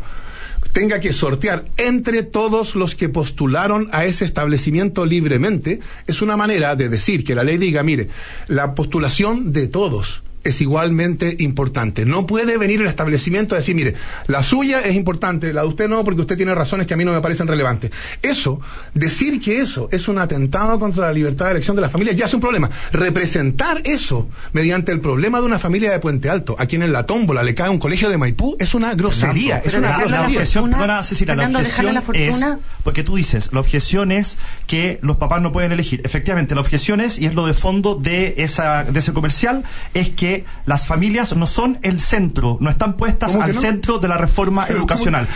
[0.72, 6.76] tenga que sortear entre todos los que postularon a ese establecimiento libremente, es una manera
[6.76, 8.08] de decir que la ley diga, mire,
[8.48, 12.04] la postulación de todos es igualmente importante.
[12.04, 13.94] No puede venir el establecimiento a decir, mire,
[14.26, 17.04] la suya es importante, la de usted no, porque usted tiene razones que a mí
[17.04, 17.90] no me parecen relevantes.
[18.22, 18.60] Eso,
[18.94, 22.26] decir que eso es un atentado contra la libertad de elección de la familia, ya
[22.26, 22.70] es un problema.
[22.92, 27.04] Representar eso mediante el problema de una familia de Puente Alto, a quien en la
[27.04, 29.58] tómbola le cae un colegio de Maipú, es una grosería.
[29.58, 30.20] es una grosería.
[30.20, 32.44] la objeción, perdona, Cecilia, la objeción es,
[32.84, 36.00] porque tú dices, la objeción es que los papás no pueden elegir.
[36.04, 40.08] Efectivamente, la objeción es, y es lo de fondo de, esa, de ese comercial, es
[40.10, 40.29] que
[40.66, 43.60] las familias no son el centro, no están puestas ¿Cómo que al no?
[43.60, 45.28] centro de la reforma Pero, educacional.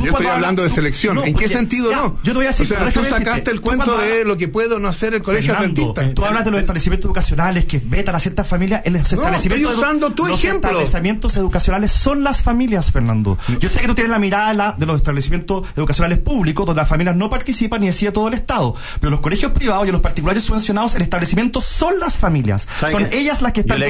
[0.00, 1.18] Yo estoy hablando de selección.
[1.26, 2.18] ¿En qué sentido ya, no?
[2.22, 4.48] Yo te voy a decir, o sea, tú decirte, sacaste el cuento de lo que
[4.48, 6.14] puedo no hacer el colegio Fernando, adventista.
[6.14, 8.82] Tú hablas de los establecimientos educacionales que vetan a ciertas familias.
[8.84, 10.68] El establecimiento estoy edu- usando tu los ejemplo.
[10.70, 13.38] establecimientos educacionales son las familias, Fernando.
[13.58, 16.80] Yo sé que tú tienes la mirada de la- de los establecimientos educacionales públicos, donde
[16.82, 18.74] las familias no participan ni decide todo el Estado.
[19.00, 22.68] Pero los colegios privados y los particulares subvencionados, el establecimiento son las familias.
[22.80, 23.86] ¿Sabe Son ellas las que están le-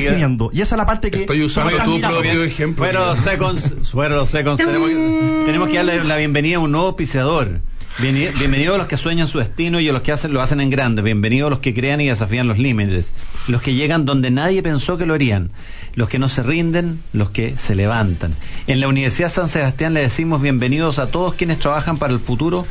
[0.52, 1.20] Y esa es la parte que.
[1.20, 2.20] Estoy usando tu mirando.
[2.20, 2.92] propio ejemplo.
[2.92, 4.58] Los seconds, los seconds.
[4.58, 7.60] Tenemos, que- tenemos que darle la bienvenida a un nuevo auspiciador.
[7.98, 10.60] Bienveni- Bienvenidos a los que sueñan su destino y a los que hacen, lo hacen
[10.60, 11.02] en grande.
[11.02, 13.10] Bienvenidos a los que crean y desafían los límites.
[13.48, 15.50] Los que llegan donde nadie pensó que lo harían.
[15.94, 18.32] Los que no se rinden, los que se levantan.
[18.68, 22.64] En la Universidad San Sebastián le decimos bienvenidos a todos quienes trabajan para el futuro,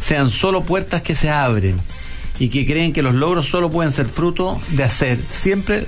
[0.00, 1.76] sean solo puertas que se abren
[2.40, 5.86] y que creen que los logros solo pueden ser fruto de hacer siempre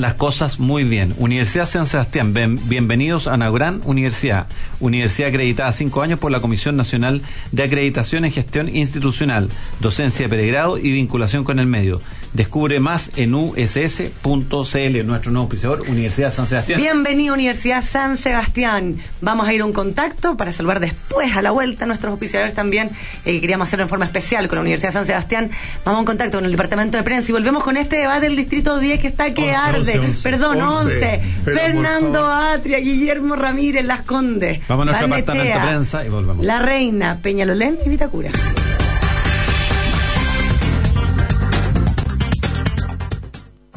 [0.00, 1.14] las cosas muy bien.
[1.18, 4.46] Universidad San Sebastián, bienvenidos a una gran universidad.
[4.80, 9.48] Universidad acreditada cinco años por la Comisión Nacional de Acreditación en Gestión Institucional,
[9.80, 12.00] docencia de pregrado y vinculación con el medio.
[12.32, 16.80] Descubre más en uss.cl, nuestro nuevo auspiciador, Universidad San Sebastián.
[16.80, 18.96] Bienvenido Universidad San Sebastián.
[19.20, 22.54] Vamos a ir a un contacto para saludar después a la vuelta a nuestros auspiciadores
[22.54, 22.90] también,
[23.24, 25.50] eh, que queríamos hacerlo en forma especial con la Universidad San Sebastián.
[25.84, 28.36] Vamos a un contacto con el Departamento de Prensa y volvemos con este debate del
[28.36, 29.78] Distrito 10 que está que 11, arde.
[29.78, 30.22] 11, 11.
[30.22, 30.84] Perdón, 11.
[30.84, 31.20] 11.
[31.44, 32.26] Pero, por Fernando.
[32.30, 34.60] Atria, Guillermo Ramírez, Las Condes.
[34.68, 36.44] Vamos a nuestro Barnechea, departamento de prensa y volvemos.
[36.44, 38.30] La Reina, Peñalolén y Vitacura.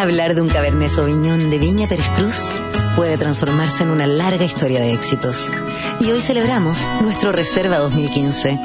[0.00, 2.34] Hablar de un Cabernet Sauvignon de Viña Pérez Cruz
[2.96, 5.36] puede transformarse en una larga historia de éxitos.
[6.00, 8.58] Y hoy celebramos nuestro Reserva 2015.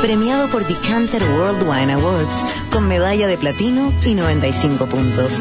[0.00, 2.34] Premiado por Decanter World Wine Awards
[2.72, 5.40] con medalla de platino y 95 puntos.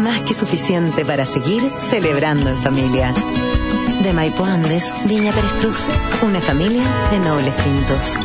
[0.00, 3.12] Más que suficiente para seguir celebrando en familia.
[4.04, 5.88] De Maipo Andes, Viña Pérez Cruz,
[6.22, 8.16] una familia de nobles tintos.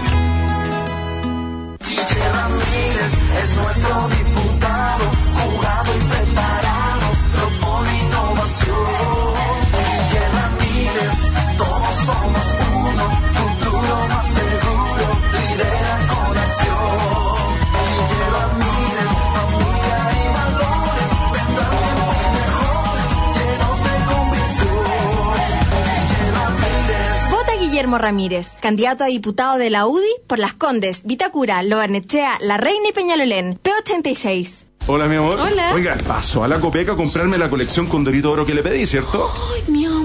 [27.90, 32.90] Guillermo Ramírez, candidato a diputado de la UDI por Las Condes, Vitacura, Lobarnechea, La Reina
[32.90, 34.66] y Peñalolén, P86.
[34.86, 35.40] Hola, mi amor.
[35.40, 35.74] Hola.
[35.74, 39.32] Oiga, paso a la Copeca a comprarme la colección Condorito Oro que le pedí, ¿cierto?
[39.56, 39.99] Ay, mi amor,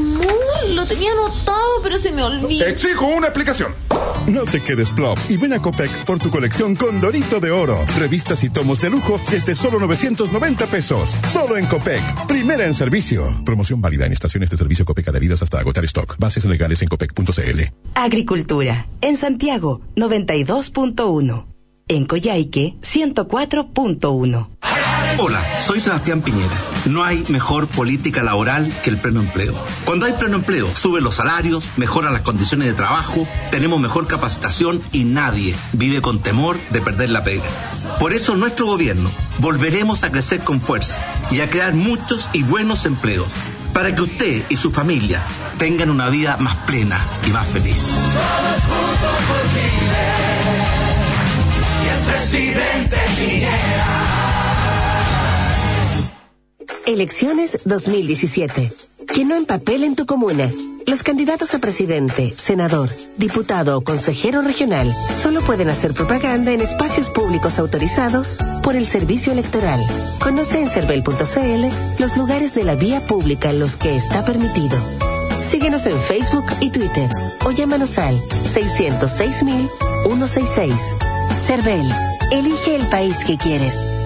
[0.85, 2.67] lo tenía anotado, pero se me olvidó.
[2.67, 3.75] Exijo una explicación.
[4.27, 7.79] No te quedes plop y ven a Copec por tu colección con Dorito de Oro.
[7.99, 11.17] Revistas y tomos de lujo desde solo 990 pesos.
[11.31, 12.03] Solo en Copec.
[12.27, 13.25] Primera en servicio.
[13.45, 16.17] Promoción válida en estaciones de servicio Copec adheridas hasta agotar stock.
[16.19, 17.61] Bases legales en copec.cl.
[17.95, 18.87] Agricultura.
[19.01, 21.54] En Santiago, 92.1.
[21.87, 24.49] En Coyhaique, 104.1.
[25.19, 26.57] Hola, soy Sebastián Piñera.
[26.87, 29.55] No hay mejor política laboral que el pleno empleo.
[29.85, 34.81] Cuando hay pleno empleo, suben los salarios, mejoran las condiciones de trabajo, tenemos mejor capacitación
[34.93, 37.45] y nadie vive con temor de perder la pega.
[38.01, 40.99] Por eso nuestro gobierno volveremos a crecer con fuerza
[41.31, 43.29] y a crear muchos y buenos empleos
[43.75, 45.23] para que usted y su familia
[45.59, 47.99] tengan una vida más plena y más feliz.
[52.35, 53.87] Presidente Piñera.
[56.85, 58.73] Elecciones 2017.
[59.07, 60.51] Que no empapelen tu comuna.
[60.85, 64.93] Los candidatos a presidente, senador, diputado o consejero regional
[65.23, 69.79] solo pueden hacer propaganda en espacios públicos autorizados por el Servicio Electoral.
[70.21, 71.67] Conoce en cervel.cl
[72.01, 74.77] los lugares de la vía pública en los que está permitido.
[75.41, 77.09] Síguenos en Facebook y Twitter
[77.45, 80.75] o llámanos al 606.166.
[81.41, 81.87] Cervel,
[82.31, 84.04] elige el país que quieres.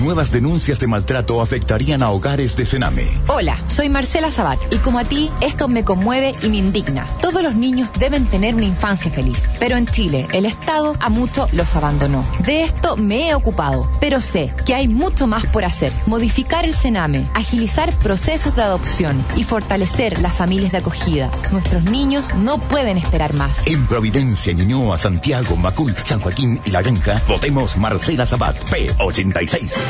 [0.00, 3.04] Nuevas denuncias de maltrato afectarían a hogares de Sename.
[3.26, 7.06] Hola, soy Marcela Sabat y como a ti, esto me conmueve y me indigna.
[7.20, 11.52] Todos los niños deben tener una infancia feliz, pero en Chile el Estado a muchos
[11.52, 12.24] los abandonó.
[12.46, 15.92] De esto me he ocupado, pero sé que hay mucho más por hacer.
[16.06, 21.30] Modificar el Sename, agilizar procesos de adopción y fortalecer las familias de acogida.
[21.52, 23.66] Nuestros niños no pueden esperar más.
[23.66, 29.89] En Providencia, Ñuñoa, Santiago, Macul, San Joaquín y La Granja, votemos Marcela Sabat, P86.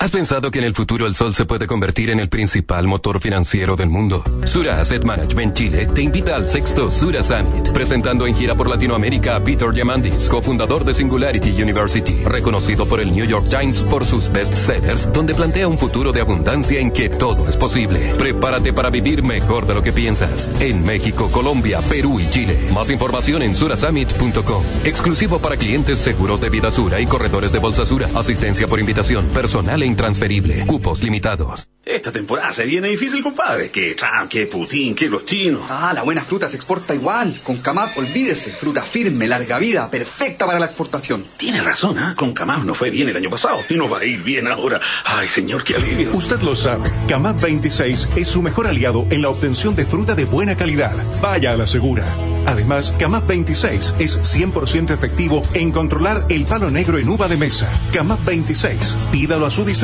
[0.00, 3.18] ¿Has pensado que en el futuro el sol se puede convertir en el principal motor
[3.18, 4.22] financiero del mundo?
[4.44, 9.34] Sura Asset Management Chile te invita al sexto Sura Summit, presentando en gira por Latinoamérica
[9.34, 14.30] a Peter Diamandis, cofundador de Singularity University, reconocido por el New York Times por sus
[14.30, 17.98] bestsellers, donde plantea un futuro de abundancia en que todo es posible.
[18.16, 20.48] Prepárate para vivir mejor de lo que piensas.
[20.60, 22.56] En México, Colombia, Perú y Chile.
[22.72, 24.62] Más información en surasummit.com.
[24.84, 28.08] Exclusivo para clientes seguros de vida Sura y corredores de bolsa Sura.
[28.14, 30.66] Asistencia por invitación, personal intransferible.
[30.66, 31.68] Cupos limitados.
[31.84, 33.70] Esta temporada se viene difícil, compadre.
[33.70, 35.62] Que Trump, que Putin, que los chinos.
[35.70, 37.40] Ah, la buena fruta se exporta igual.
[37.42, 38.52] Con Camap, olvídese.
[38.52, 41.24] Fruta firme, larga vida, perfecta para la exportación.
[41.38, 42.14] Tiene razón, ¿ah?
[42.14, 44.80] Con Camap no fue bien el año pasado y no va a ir bien ahora.
[45.06, 46.14] Ay, señor, qué alivio.
[46.14, 46.90] Usted lo sabe.
[47.08, 50.94] Camap 26 es su mejor aliado en la obtención de fruta de buena calidad.
[51.22, 52.04] Vaya a la segura.
[52.44, 57.66] Además, Camap 26 es 100% efectivo en controlar el palo negro en uva de mesa.
[57.94, 58.94] Camap 26.
[59.10, 59.77] Pídalo a su distribuidor.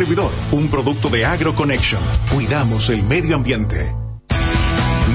[0.51, 2.03] Un producto de AgroConnection.
[2.29, 4.04] Cuidamos el medio ambiente.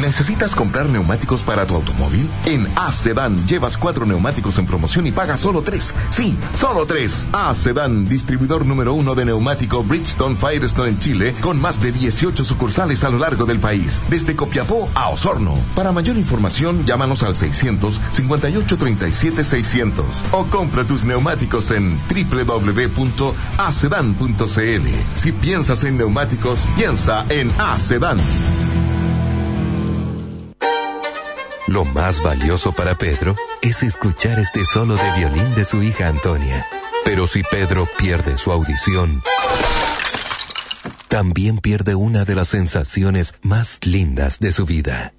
[0.09, 2.27] ¿Necesitas comprar neumáticos para tu automóvil?
[2.47, 5.93] En A-Sedan llevas cuatro neumáticos en promoción y pagas solo tres.
[6.09, 7.27] Sí, solo tres.
[7.31, 13.03] A-Sedan, distribuidor número uno de neumático Bridgestone Firestone en Chile, con más de 18 sucursales
[13.03, 15.53] a lo largo del país, desde Copiapó a Osorno.
[15.75, 23.27] Para mayor información, llámanos al 600 58 37 600 o compra tus neumáticos en www.acedan.cl.
[25.13, 28.17] Si piensas en neumáticos, piensa en A-Sedan.
[31.69, 36.65] Lo más valioso para Pedro es escuchar este solo de violín de su hija Antonia.
[37.05, 39.21] Pero si Pedro pierde su audición,
[41.09, 45.13] también pierde una de las sensaciones más lindas de su vida.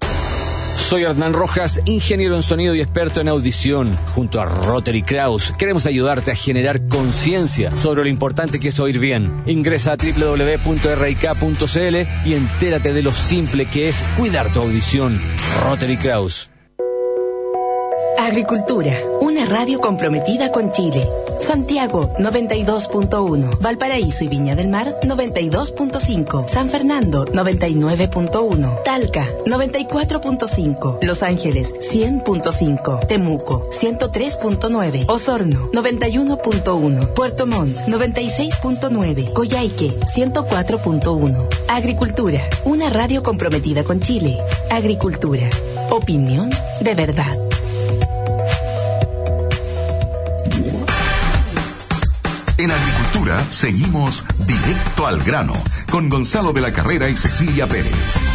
[0.89, 3.97] Soy Hernán Rojas, ingeniero en sonido y experto en audición.
[4.13, 8.99] Junto a Rotary Kraus queremos ayudarte a generar conciencia sobre lo importante que es oír
[8.99, 9.31] bien.
[9.45, 10.67] Ingresa a www.rik.cl
[12.27, 15.17] y entérate de lo simple que es cuidar tu audición.
[15.63, 16.50] Rotary Kraus.
[18.17, 21.07] Agricultura, una radio comprometida con Chile.
[21.39, 31.73] Santiago 92.1, Valparaíso y Viña del Mar 92.5, San Fernando 99.1, Talca 94.5, Los Ángeles
[31.73, 41.47] 100.5, Temuco 103.9, Osorno 91.1, Puerto Montt 96.9, Coyhaique 104.1.
[41.67, 44.37] Agricultura, una radio comprometida con Chile.
[44.69, 45.49] Agricultura,
[45.89, 46.49] opinión
[46.81, 47.50] de verdad.
[52.57, 55.53] En Agricultura seguimos directo al grano
[55.89, 58.30] con Gonzalo de la Carrera y Cecilia Pérez.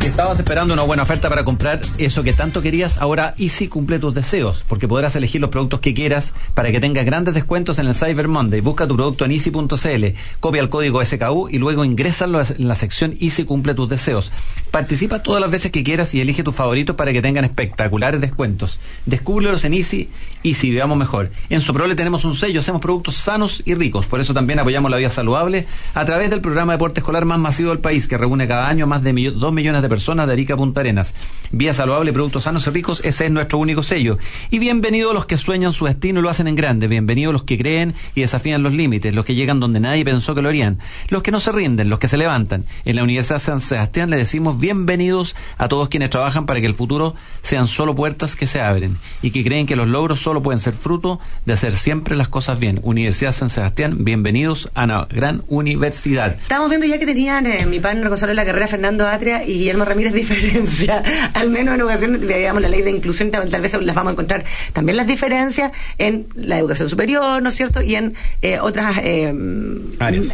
[0.00, 3.98] Si estabas esperando una buena oferta para comprar eso que tanto querías, ahora Easy cumple
[3.98, 7.86] tus deseos, porque podrás elegir los productos que quieras para que tengas grandes descuentos en
[7.86, 8.62] el Cyber Monday.
[8.62, 10.06] Busca tu producto en easy.cl,
[10.40, 14.32] copia el código SKU y luego ingrésalo en la sección Easy cumple tus deseos.
[14.70, 18.80] Participa todas las veces que quieras y elige tus favoritos para que tengan espectaculares descuentos.
[19.04, 20.08] Descúbrelos en Easy
[20.42, 21.30] y si vivamos mejor.
[21.50, 24.06] En Soprole tenemos un sello, hacemos productos sanos y ricos.
[24.06, 27.38] Por eso también apoyamos la vida saludable a través del programa de deporte escolar más
[27.38, 30.54] masivo del país, que reúne cada año más de 2 millones de personas de Arica
[30.54, 31.12] a Punta Arenas.
[31.50, 34.18] Vía saludable, productos sanos y ricos, ese es nuestro único sello.
[34.50, 36.86] Y bienvenidos los que sueñan su destino y lo hacen en grande.
[36.88, 40.42] Bienvenidos los que creen y desafían los límites, los que llegan donde nadie pensó que
[40.42, 40.78] lo harían,
[41.08, 42.64] los que no se rinden, los que se levantan.
[42.84, 46.74] En la Universidad San Sebastián le decimos bienvenidos a todos quienes trabajan para que el
[46.74, 50.60] futuro sean solo puertas que se abren y que creen que los logros solo pueden
[50.60, 52.80] ser fruto de hacer siempre las cosas bien.
[52.84, 56.36] Universidad San Sebastián, bienvenidos a la gran universidad.
[56.40, 59.54] Estamos viendo ya que tenían eh, mi partner responsable de la carrera, Fernando Atria y
[59.58, 61.02] Guillermo Ramírez, diferencia.
[61.34, 64.44] Al menos en educación, digamos, la ley de inclusión, tal, vez las vamos a encontrar
[64.72, 67.82] también las diferencias en la educación superior, ¿no es cierto?
[67.82, 69.32] Y en eh, otras eh,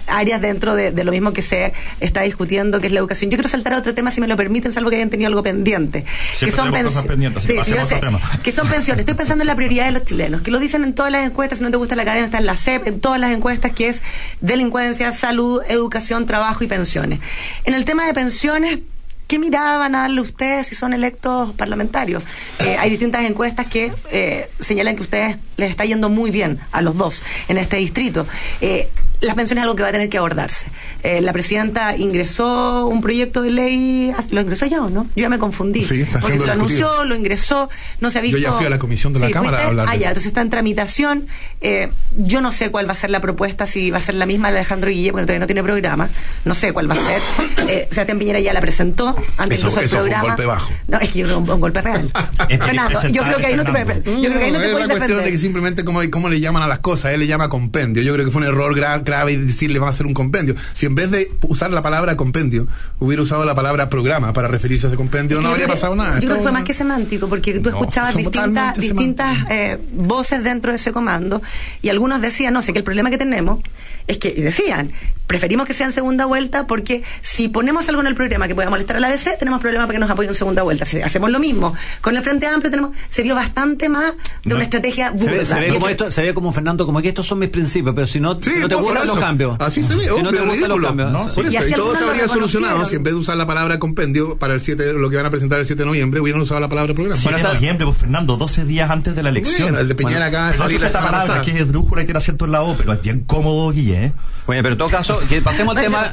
[0.06, 3.30] áreas, dentro de, de, lo mismo que se está discutiendo, que es la educación.
[3.30, 5.42] Yo quiero saltar a otro tema, si me lo permiten, salvo que hayan tenido algo
[5.42, 6.04] pendiente.
[6.38, 8.00] que son, pendientes, sí, sí, sé,
[8.42, 9.00] que son pensiones.
[9.00, 11.58] Estoy pensando en la prioridad de los chilenos, que lo dicen en todas las encuestas,
[11.58, 13.88] si no te gusta la cadena, está en la CEP, en todas las encuestas, que
[13.88, 14.02] es
[14.40, 17.20] delincuencia, salud, educación, trabajo y pensiones.
[17.64, 18.78] En el tema de pensiones,
[19.26, 22.22] ¿Qué mirada van a darle ustedes si son electos parlamentarios?
[22.60, 26.82] Eh, hay distintas encuestas que eh, señalan que ustedes les está yendo muy bien a
[26.82, 28.26] los dos en este distrito.
[28.60, 28.88] Eh,
[29.20, 30.66] las pensiones es algo que va a tener que abordarse.
[31.02, 35.04] Eh, la presidenta ingresó un proyecto de ley, ¿lo ingresó ya o no?
[35.16, 35.84] Yo ya me confundí.
[35.84, 38.38] Sí, está porque lo anunció, lo ingresó, no se ha visto.
[38.38, 39.86] Yo ya fui a la comisión de la Cámara a hablar.
[39.88, 41.28] Ah, ya, entonces está en tramitación.
[41.60, 44.26] Eh, yo no sé cuál va a ser la propuesta, si va a ser la
[44.26, 46.08] misma de Alejandro Guille, porque todavía no tiene programa.
[46.44, 47.20] No sé cuál va a ser.
[47.68, 50.20] Eh, Sebastián Piñera ya la presentó antes eso, incluso el eso programa.
[50.20, 50.72] Fue un golpe bajo.
[50.88, 52.12] No, es que yo creo un, un golpe real.
[52.48, 54.72] Fernando, yo creo que ahí no te puedes Yo creo que ahí no te es
[54.72, 55.24] puedes una cuestión defender.
[55.46, 57.12] Simplemente cómo, cómo le llaman a las cosas.
[57.12, 58.02] Él le llama compendio.
[58.02, 60.56] Yo creo que fue un error gra grave decirle vamos a hacer un compendio.
[60.72, 62.66] Si en vez de usar la palabra compendio,
[62.98, 66.18] hubiera usado la palabra programa para referirse a ese compendio, no habría pasado nada.
[66.18, 70.42] Yo creo que fue más que semántico, porque tú No, escuchabas distintas, distintas eh, voces
[70.42, 71.42] dentro de ese comando
[71.82, 73.60] y algunos decían, no sé, que el problema que tenemos
[74.06, 74.92] es que, y decían,
[75.26, 78.70] preferimos que sea en segunda vuelta porque si ponemos algo en el programa que pueda
[78.70, 80.84] molestar a la DC, tenemos problema para que nos apoyen en segunda vuelta.
[80.84, 84.64] Si hacemos lo mismo con el Frente Amplio, tenemos, se vio bastante más de una
[84.64, 85.10] estrategia.
[85.38, 87.94] Ve, se ve como esto, se ve como Fernando, como que estos son mis principios,
[87.94, 89.56] pero si no, Sí, si no te gustan los cambios.
[89.58, 91.12] Así se ve, Si no te gustan los cambios.
[91.12, 91.28] ¿no?
[91.28, 91.34] sí.
[91.36, 93.46] Por Y eso, así y todo se habría solucionado si en vez de usar la
[93.46, 96.42] palabra compendio para el 7, lo que van a presentar el 7 de noviembre, hubieran
[96.42, 97.20] usado la palabra programa.
[97.20, 99.62] 7 de noviembre, pues Fernando, 12 días antes de la elección.
[99.62, 102.44] Bueno, el de Piñera de Perdón salir esa palabra que es esdrújula y tiene acento
[102.44, 104.12] en la O, pero es bien cómodo, Guille, ¿eh?
[104.46, 106.10] Bueno, pero en todo caso, que pasemos al tema,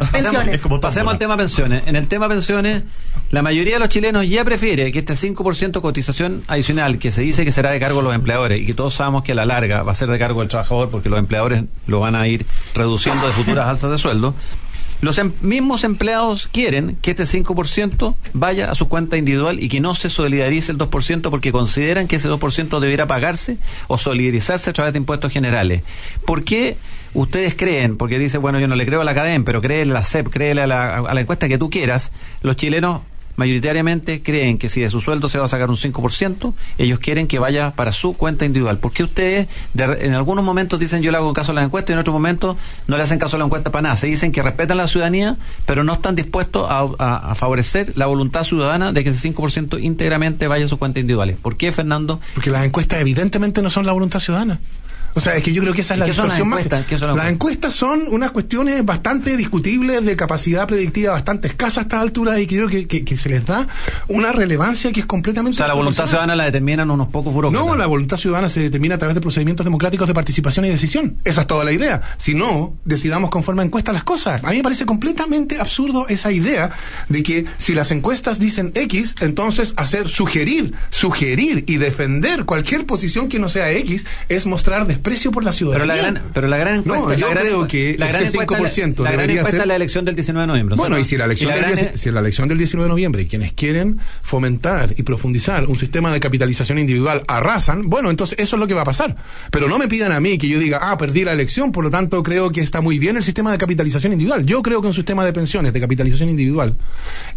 [0.81, 1.83] pasemos al tema pensiones.
[1.85, 2.83] En el tema pensiones,
[3.33, 7.43] la mayoría de los chilenos ya prefiere que este 5% cotización adicional, que se dice
[7.43, 9.81] que será de cargo de los empleadores y que todos sabemos que a la larga
[9.81, 13.25] va a ser de cargo del trabajador porque los empleadores lo van a ir reduciendo
[13.25, 14.35] de futuras alzas de sueldo.
[15.01, 19.79] Los em- mismos empleados quieren que este 5% vaya a su cuenta individual y que
[19.79, 23.57] no se solidarice el 2% porque consideran que ese 2% debiera pagarse
[23.87, 25.81] o solidarizarse a través de impuestos generales.
[26.27, 26.77] ¿Por qué
[27.15, 29.95] ustedes creen, porque dice, bueno, yo no le creo a la cadena, pero créele a
[29.95, 32.11] la CEP, créele a la, a la encuesta que tú quieras,
[32.41, 33.01] los chilenos
[33.35, 37.27] mayoritariamente creen que si de su sueldo se va a sacar un 5%, ellos quieren
[37.27, 38.77] que vaya para su cuenta individual.
[38.77, 41.91] ¿Por qué ustedes de- en algunos momentos dicen yo le hago caso a las encuestas
[41.91, 42.57] y en otros momentos
[42.87, 43.97] no le hacen caso a la encuesta para nada?
[43.97, 48.05] Se dicen que respetan la ciudadanía, pero no están dispuestos a, a- a favorecer la
[48.05, 51.37] voluntad ciudadana de que ese 5% íntegramente vaya a sus cuentas individuales.
[51.41, 52.19] ¿Por qué, Fernando?
[52.33, 54.59] Porque las encuestas evidentemente no son la voluntad ciudadana.
[55.15, 56.59] O sea, es que yo creo que esa es ¿Y la situación más.
[56.59, 56.85] encuestas?
[56.87, 61.81] ¿Qué son las las encuestas son unas cuestiones bastante discutibles de capacidad predictiva bastante escasa
[61.81, 63.67] a esta altura y creo que, que- que se les da
[64.07, 65.57] una relevancia que es O completamente.
[65.57, 67.67] sea, la voluntad ciudadana la determinan unos pocos burócratas.
[67.67, 71.17] No, la voluntad ciudadana se determina a través de procedimientos democráticos de participación y decisión.
[71.23, 72.01] Esa es toda la idea.
[72.17, 74.43] Si no, decidamos conforme a encuestas las cosas.
[74.43, 76.71] A mí me parece completamente absurdo esa idea
[77.09, 83.29] de que si las encuestas dicen X, entonces hacer sugerir, sugerir y defender cualquier posición
[83.29, 85.85] que no sea X es mostrar desprecio por la ciudadanía.
[85.85, 87.03] Pero la gran, pero la gran encuesta.
[87.03, 89.51] No, la yo gran creo que la gran ese encuesta, 5% la gran debería encuesta
[89.51, 90.75] ser- es la elección del 19 de noviembre.
[90.77, 91.01] Bueno, ¿no?
[91.01, 93.21] y si la, elección la del gran 10 si la elección del 19 de noviembre
[93.23, 98.55] y quienes quieren fomentar y profundizar un sistema de capitalización individual arrasan, bueno, entonces eso
[98.55, 99.15] es lo que va a pasar.
[99.51, 101.89] Pero no me pidan a mí que yo diga, ah, perdí la elección, por lo
[101.89, 104.45] tanto creo que está muy bien el sistema de capitalización individual.
[104.45, 106.75] Yo creo que un sistema de pensiones de capitalización individual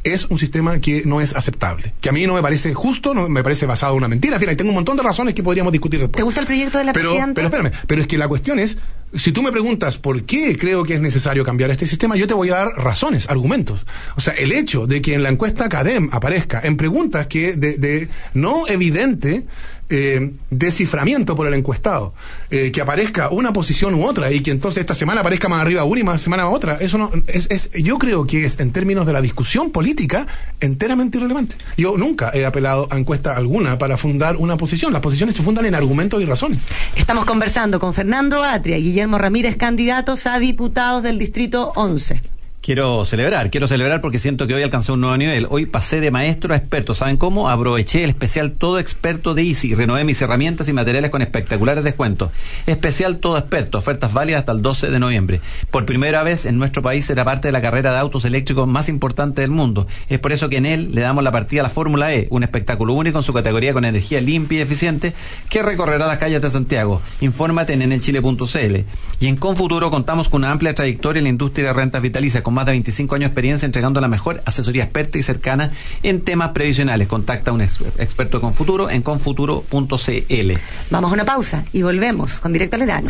[0.05, 1.95] es un sistema que no es aceptable.
[2.01, 4.37] Que a mí no me parece justo, no me parece basado en una mentira.
[4.37, 6.17] En fin, y tengo un montón de razones que podríamos discutir después.
[6.17, 7.35] ¿Te gusta el proyecto de la Pero, presidenta?
[7.35, 7.51] pero
[7.86, 8.76] pero es que la cuestión es,
[9.14, 12.34] si tú me preguntas por qué creo que es necesario cambiar este sistema, yo te
[12.34, 13.86] voy a dar razones, argumentos.
[14.16, 17.78] O sea, el hecho de que en la encuesta CADEM aparezca en preguntas que de,
[17.78, 19.46] de no evidente
[19.89, 22.12] eh, desciframiento por el encuestado,
[22.51, 25.84] eh, que aparezca una posición u otra y que entonces esta semana aparezca más arriba
[25.84, 29.07] una y más semana otra, eso no es, es, yo creo que es en términos
[29.07, 30.26] de la discusión política
[30.61, 31.57] enteramente irrelevante.
[31.76, 34.93] Yo nunca he apelado a encuesta alguna para fundar una posición.
[34.93, 36.59] Las posiciones se fundan en argumentos y razones.
[36.95, 42.36] Estamos conversando con Fernando Atria y Guillermo Ramírez, candidatos a diputados del Distrito 11
[42.67, 45.47] quiero celebrar, quiero celebrar porque siento que hoy alcancé un nuevo nivel.
[45.51, 46.97] Hoy pasé de maestro a experto.
[46.97, 47.49] ¿Saben cómo?
[47.49, 49.73] Aproveché el especial Todo Experto de Easy.
[49.77, 52.33] Renové mis herramientas y materiales con espectaculares descuentos.
[52.67, 53.79] Especial Todo Experto.
[53.79, 55.41] Ofertas válidas hasta el 12 de noviembre.
[55.71, 58.89] Por primera vez en nuestro país será parte de la carrera de autos eléctricos más
[58.89, 59.87] importante del mundo.
[60.09, 62.43] Es por eso que en él le damos la partida a la Fórmula E, un
[62.43, 65.14] espectáculo único en su categoría con energía limpia y eficiente
[65.49, 67.01] que recorrerá las calles de Santiago.
[67.21, 68.77] Infórmate en enelchile.cl.
[69.21, 72.55] Y en Confuturo contamos con una amplia trayectoria en la industria de rentas vitalicias con
[72.57, 75.70] más de 25 años de experiencia entregando la mejor asesoría experta y cercana
[76.02, 77.07] en temas previsionales.
[77.07, 80.52] Contacta a un experto con futuro en confuturo.cl.
[80.90, 83.09] Vamos a una pausa y volvemos con Directo al Verano.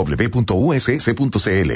[0.07, 1.71] www.usc.cl.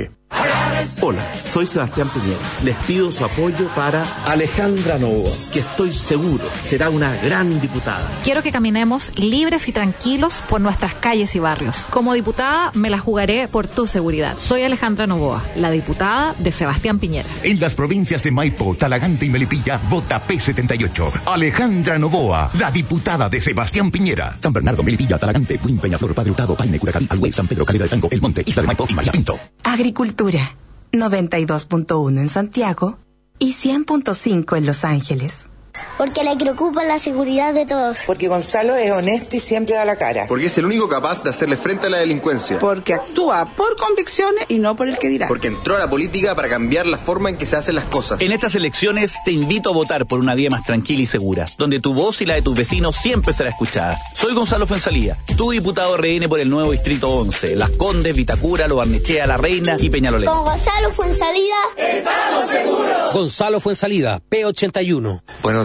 [1.02, 2.40] Hola, soy Sebastián Piñera.
[2.64, 8.08] Les pido su apoyo para Alejandra Novoa, que estoy seguro será una gran diputada.
[8.24, 11.76] Quiero que caminemos libres y tranquilos por nuestras calles y barrios.
[11.90, 14.38] Como diputada me la jugaré por tu seguridad.
[14.40, 17.28] Soy Alejandra Novoa, la diputada de Sebastián Piñera.
[17.44, 21.12] En las provincias de Maipo, Talagante y Melipilla, vota P78.
[21.26, 24.38] Alejandra Novoa, la diputada de Sebastián Piñera.
[24.42, 27.90] San Bernardo, Melipilla, Talagante, Buin, Peñaflor, Padre Hurtado, Paine, Curacaví, Alhuey, San Pedro, Calidad de
[27.90, 29.38] Franco, El Monte, Isla de Maipo y María Pinto.
[29.64, 30.56] Agricultura.
[30.92, 32.98] 92.1 en Santiago
[33.40, 35.50] y 100.5 en Los Ángeles.
[35.98, 38.00] Porque le preocupa la seguridad de todos.
[38.06, 40.26] Porque Gonzalo es honesto y siempre da la cara.
[40.28, 42.60] Porque es el único capaz de hacerle frente a la delincuencia.
[42.60, 45.30] Porque actúa por convicciones y no por el que dirá.
[45.30, 48.22] Porque entró a la política para cambiar la forma en que se hacen las cosas.
[48.22, 51.80] En estas elecciones te invito a votar por una vía más tranquila y segura, donde
[51.80, 53.98] tu voz y la de tus vecinos siempre será escuchada.
[54.16, 58.76] Soy Gonzalo Fuensalía, tu diputado RN por el nuevo Distrito 11, Las Condes, Vitacura, Lo
[58.78, 60.28] Barnechea, La Reina y Peñalolén.
[60.28, 63.14] Con Gonzalo Fuensalida, estamos seguros.
[63.14, 65.22] Gonzalo Fuensalida, P81.
[65.42, 65.65] Buenos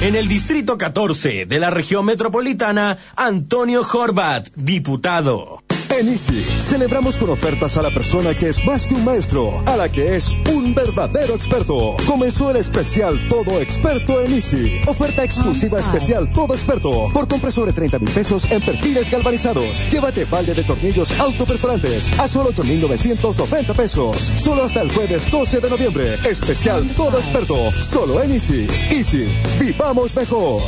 [0.00, 5.63] En el Distrito 14 de la región metropolitana, Antonio Horvat, diputado.
[5.98, 9.76] En Easy, celebramos con ofertas a la persona que es más que un maestro, a
[9.76, 11.96] la que es un verdadero experto.
[12.04, 14.80] Comenzó el especial Todo Experto en Easy.
[14.88, 17.08] Oferta exclusiva especial Todo Experto.
[17.12, 19.88] Por compra sobre 30 mil pesos en perfiles galvanizados.
[19.88, 24.16] Llévate balde de tornillos autoperforantes a solo 8,990 pesos.
[24.42, 26.14] Solo hasta el jueves 12 de noviembre.
[26.28, 27.70] Especial Todo Experto.
[27.72, 28.66] Solo en Easy.
[28.90, 29.28] Easy.
[29.60, 30.60] Vivamos mejor.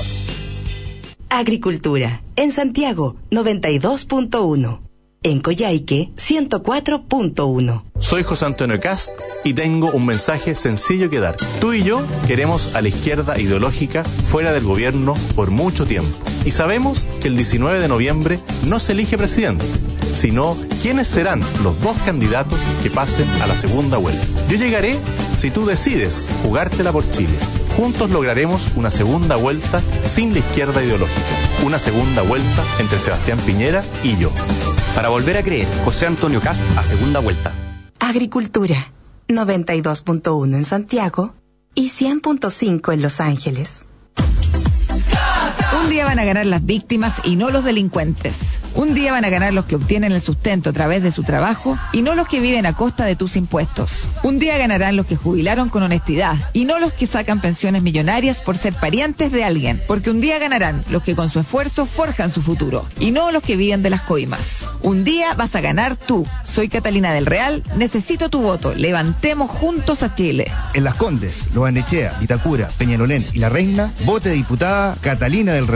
[1.30, 2.22] Agricultura.
[2.36, 4.85] En Santiago, 92.1.
[5.22, 7.82] En Coyhaique, 104.1.
[7.98, 9.10] Soy José Antonio Cast
[9.44, 11.36] y tengo un mensaje sencillo que dar.
[11.60, 16.16] Tú y yo queremos a la izquierda ideológica fuera del gobierno por mucho tiempo.
[16.44, 19.64] Y sabemos que el 19 de noviembre no se elige presidente,
[20.14, 24.24] sino quiénes serán los dos candidatos que pasen a la segunda vuelta.
[24.48, 24.96] Yo llegaré
[25.38, 27.34] si tú decides jugártela por Chile.
[27.76, 31.20] Juntos lograremos una segunda vuelta sin la izquierda ideológica.
[31.64, 34.30] Una segunda vuelta entre Sebastián Piñera y yo.
[34.94, 37.52] Para volver a creer, José Antonio Cast a segunda vuelta.
[38.00, 38.76] Agricultura.
[39.28, 41.34] 92.1 en Santiago
[41.74, 43.84] y 100.5 en Los Ángeles.
[45.86, 48.58] Un día van a ganar las víctimas y no los delincuentes.
[48.74, 51.78] Un día van a ganar los que obtienen el sustento a través de su trabajo
[51.92, 54.08] y no los que viven a costa de tus impuestos.
[54.24, 58.40] Un día ganarán los que jubilaron con honestidad y no los que sacan pensiones millonarias
[58.40, 59.80] por ser parientes de alguien.
[59.86, 63.44] Porque un día ganarán los que con su esfuerzo forjan su futuro y no los
[63.44, 64.68] que viven de las coimas.
[64.82, 66.26] Un día vas a ganar tú.
[66.42, 68.74] Soy Catalina del Real, necesito tu voto.
[68.74, 70.50] Levantemos juntos a Chile.
[70.74, 75.75] En Las Condes, Loanechea, Vitacura, Peñalolén y La Reina, vote diputada Catalina del Real.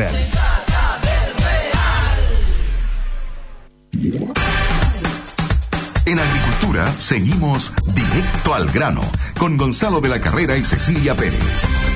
[6.06, 9.02] En agricultura seguimos directo al grano
[9.38, 11.89] con Gonzalo de la Carrera y Cecilia Pérez.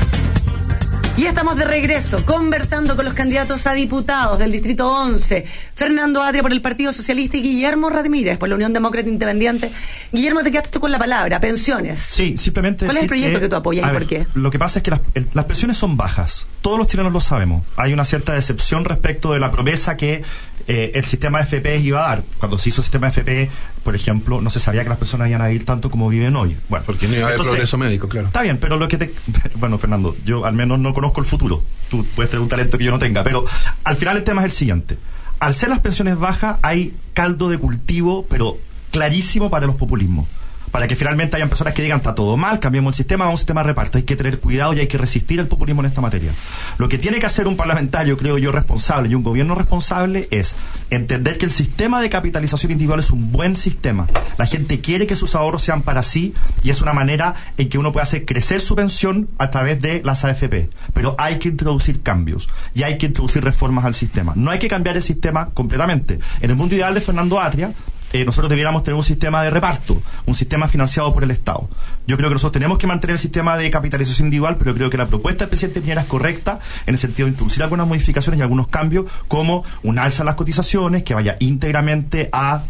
[1.17, 5.45] Y estamos de regreso conversando con los candidatos a diputados del Distrito 11,
[5.77, 9.71] Fernando Adria por el Partido Socialista y Guillermo Radimírez por la Unión Demócrata Independiente.
[10.13, 12.01] Guillermo, te quedaste tú con la palabra, pensiones.
[12.01, 12.85] Sí, simplemente.
[12.87, 14.27] ¿Cuál es el proyecto que, tú apoyas y ver, por qué?
[14.35, 16.47] Lo que pasa es que las, el- las pensiones son bajas.
[16.63, 17.63] Todos los chilenos lo sabemos.
[17.77, 20.25] Hay una cierta decepción respecto de la promesa que
[20.67, 22.25] eh, el sistema FP iba a dar.
[22.39, 23.51] Cuando se hizo el sistema FP,
[23.83, 26.57] por ejemplo, no se sabía que las personas iban a vivir tanto como viven hoy.
[26.69, 28.29] Bueno, Porque no iba a haber progreso médico, claro.
[28.29, 29.15] Está bien, pero lo que te...
[29.57, 31.63] Bueno, Fernando, yo al menos no conozco el futuro.
[31.91, 33.45] Tú puedes tener un talento que yo no tenga, pero
[33.85, 34.99] al final el tema es el siguiente.
[35.41, 38.57] Al ser las pensiones bajas, hay caldo de cultivo, pero
[38.91, 40.27] clarísimo para los populismos.
[40.75, 43.35] Para que finalmente hayan personas que digan, está todo mal, cambiemos el sistema, vamos a
[43.35, 43.97] un sistema de reparto.
[43.97, 46.33] Hay que tener cuidado y hay que resistir el populismo en esta materia.
[46.79, 50.57] Lo que tiene que hacer un parlamentario, creo yo, responsable y un gobierno responsable es
[50.91, 54.09] entender que el sistema de capitalización individual es un buen sistema.
[54.37, 57.79] La gente quiere que sus ahorros sean para sí y es una manera en que
[57.79, 60.71] uno puede hacer crecer su pensión a través de las AFP.
[60.93, 64.33] Pero hay que introducir cambios y hay que introducir reformas al sistema.
[64.35, 66.19] No hay que cambiar el sistema completamente.
[66.41, 67.73] En el mundo ideal de Fernando Atria,
[68.15, 71.69] eh, nosotros debiéramos tener un sistema de reparto, un sistema financiado por el Estado.
[72.07, 74.97] Yo creo que nosotros tenemos que mantener el sistema de capitalización individual, pero creo que
[74.97, 78.43] la propuesta del presidente Piñera es correcta en el sentido de introducir algunas modificaciones y
[78.43, 82.63] algunos cambios, como un alza en las cotizaciones que vaya íntegramente a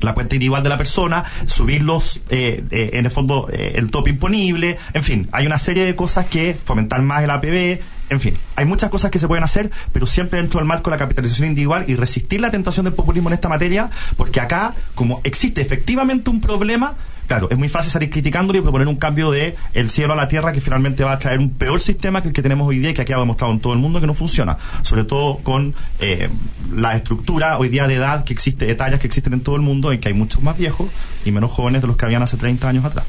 [0.00, 4.10] la cuenta individual de la persona, subirlos eh, eh, en el fondo eh, el tope
[4.10, 8.34] imponible, en fin, hay una serie de cosas que fomentar más el APB, en fin,
[8.56, 11.48] hay muchas cosas que se pueden hacer, pero siempre dentro del marco de la capitalización
[11.48, 16.30] individual y resistir la tentación del populismo en esta materia, porque acá, como existe efectivamente
[16.30, 16.94] un problema,
[17.26, 20.28] claro, es muy fácil salir criticándolo y proponer un cambio de el cielo a la
[20.28, 22.90] tierra que finalmente va a traer un peor sistema que el que tenemos hoy día
[22.90, 26.30] y que ha demostrado en todo el mundo que no funciona, sobre todo con eh,
[26.74, 29.62] la estructura hoy día de edad que existe, de tallas que existen en todo el
[29.62, 30.88] mundo, en que hay muchos más viejos
[31.24, 33.04] y menos jóvenes de los que habían hace 30 años atrás.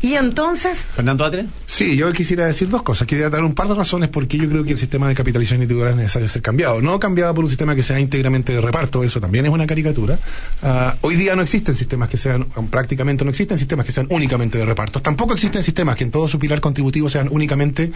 [0.00, 1.46] Y entonces, Fernando Atre.
[1.66, 3.06] Sí, yo quisiera decir dos cosas.
[3.06, 5.60] Quería dar un par de razones por qué yo creo que el sistema de capitalización
[5.60, 6.80] individual es necesario ser cambiado.
[6.80, 10.18] No cambiado por un sistema que sea íntegramente de reparto, eso también es una caricatura.
[10.62, 14.56] Ah, hoy día no existen sistemas que sean, prácticamente no existen sistemas que sean únicamente
[14.56, 15.02] de reparto.
[15.02, 17.90] Tampoco existen sistemas que en todo su pilar contributivo sean únicamente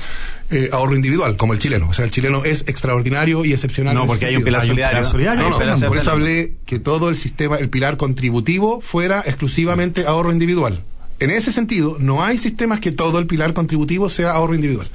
[0.50, 1.88] eh, ahorro individual, como el chileno.
[1.88, 3.94] O sea, el chileno es extraordinario y excepcional.
[3.94, 5.02] No, porque hay un pilar solidario.
[5.02, 10.04] No, no, pilar por eso hablé que todo el sistema, el pilar contributivo fuera exclusivamente
[10.04, 10.82] ahorro individual.
[11.22, 14.88] En ese sentido, no hay sistemas que todo el pilar contributivo sea ahorro individual.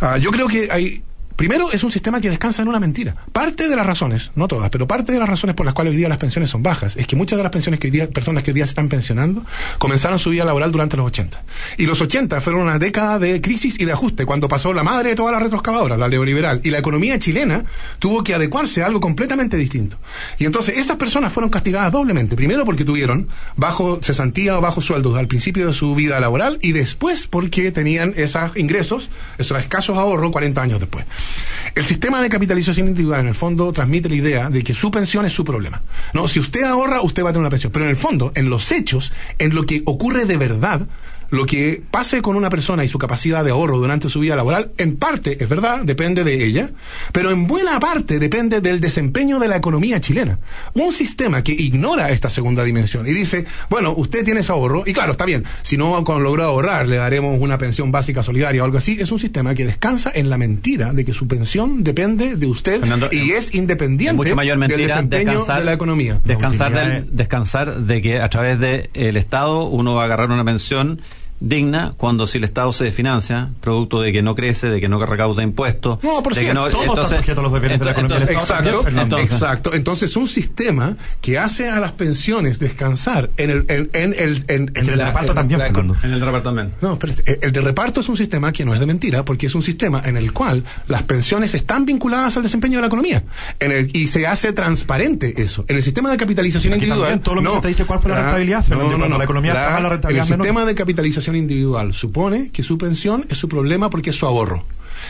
[0.00, 1.02] Ah, yo creo que hay.
[1.36, 3.14] Primero, es un sistema que descansa en una mentira.
[3.30, 5.98] Parte de las razones, no todas, pero parte de las razones por las cuales hoy
[5.98, 8.42] día las pensiones son bajas, es que muchas de las pensiones que hoy día, personas
[8.42, 9.44] que hoy día están pensionando,
[9.76, 11.44] comenzaron su vida laboral durante los 80.
[11.76, 15.10] Y los 80 fueron una década de crisis y de ajuste, cuando pasó la madre
[15.10, 17.66] de todas las retroexcavadoras, la neoliberal, y la economía chilena
[17.98, 19.98] tuvo que adecuarse a algo completamente distinto.
[20.38, 22.34] Y entonces esas personas fueron castigadas doblemente.
[22.34, 26.72] Primero porque tuvieron bajo cesantía o bajo sueldos al principio de su vida laboral y
[26.72, 31.04] después porque tenían esos ingresos, esos escasos ahorros 40 años después.
[31.74, 35.26] El sistema de capitalización individual en el fondo transmite la idea de que su pensión
[35.26, 35.82] es su problema.
[36.14, 37.72] No, si usted ahorra, usted va a tener una pensión.
[37.72, 40.86] Pero en el fondo, en los hechos, en lo que ocurre de verdad,
[41.30, 44.70] lo que pase con una persona y su capacidad de ahorro durante su vida laboral,
[44.78, 46.70] en parte, es verdad, depende de ella,
[47.12, 50.38] pero en buena parte depende del desempeño de la economía chilena.
[50.74, 54.92] Un sistema que ignora esta segunda dimensión y dice, bueno, usted tiene ese ahorro, y
[54.92, 58.78] claro, está bien, si no logró ahorrar, le daremos una pensión básica solidaria o algo
[58.78, 62.46] así, es un sistema que descansa en la mentira de que su pensión depende de
[62.46, 62.80] usted
[63.12, 66.20] y es independiente mucho mayor mentira del desempeño descansar- de la economía.
[66.24, 71.00] Descansar, del- descansar de que a través del Estado uno va a agarrar una pensión
[71.40, 75.04] digna cuando si el Estado se desfinancia, producto de que no crece, de que no
[75.04, 75.98] recauda impuestos.
[76.02, 78.18] No, por de que no- todo está entonces- sujeto a los deberes de la economía
[78.20, 79.74] del entonces- Exacto, exacto.
[79.74, 83.64] Entonces, un sistema que hace a las pensiones descansar en el.
[83.68, 85.96] En, en, el- en, que el la- reparto en también, la- Fernando.
[86.02, 86.72] En el reparto también.
[86.80, 87.22] No, espérate.
[87.32, 89.62] El- El de reparto es un sistema que no es de mentira, porque es un
[89.62, 93.22] sistema en el cual las pensiones están vinculadas al desempeño de la economía.
[93.60, 95.64] En el, y se hace transparente eso.
[95.68, 97.00] En el sistema de capitalización individual.
[97.00, 97.54] también todo lo que no.
[97.54, 99.88] se te dice cuál fue la rentabilidad, Fernando, y cuando la economía está mal, la
[99.90, 100.46] rentabilidad El es menor.
[100.46, 104.64] sistema de capitalización individual supone que su pensión es su problema porque es su ahorro.